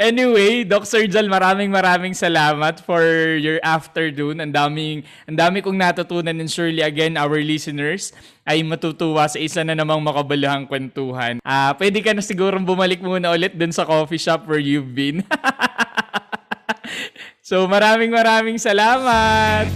anyway, 0.00 0.64
Doc 0.64 0.88
Sergel, 0.88 1.28
maraming 1.28 1.68
maraming 1.68 2.16
salamat 2.16 2.80
for 2.80 3.04
your 3.36 3.60
afternoon. 3.60 4.40
Ang 4.40 4.50
daming, 4.56 5.04
ang 5.28 5.36
dami 5.36 5.60
kong 5.60 5.76
natutunan 5.76 6.40
and 6.40 6.48
surely 6.48 6.80
again, 6.80 7.20
our 7.20 7.36
listeners 7.44 8.16
ay 8.48 8.64
matutuwa 8.64 9.28
sa 9.28 9.36
isa 9.36 9.60
na 9.60 9.76
namang 9.76 10.00
makabalahang 10.00 10.64
kwentuhan. 10.64 11.38
Ah, 11.44 11.76
pwede 11.76 12.00
ka 12.00 12.16
na 12.16 12.24
sigurong 12.24 12.64
bumalik 12.64 13.04
muna 13.04 13.36
ulit 13.36 13.52
dun 13.52 13.70
sa 13.70 13.84
coffee 13.84 14.18
shop 14.18 14.48
where 14.48 14.58
you've 14.58 14.96
been. 14.96 15.20
So 17.50 17.66
maraming 17.66 18.14
maraming 18.14 18.62
salamat. 18.62 19.66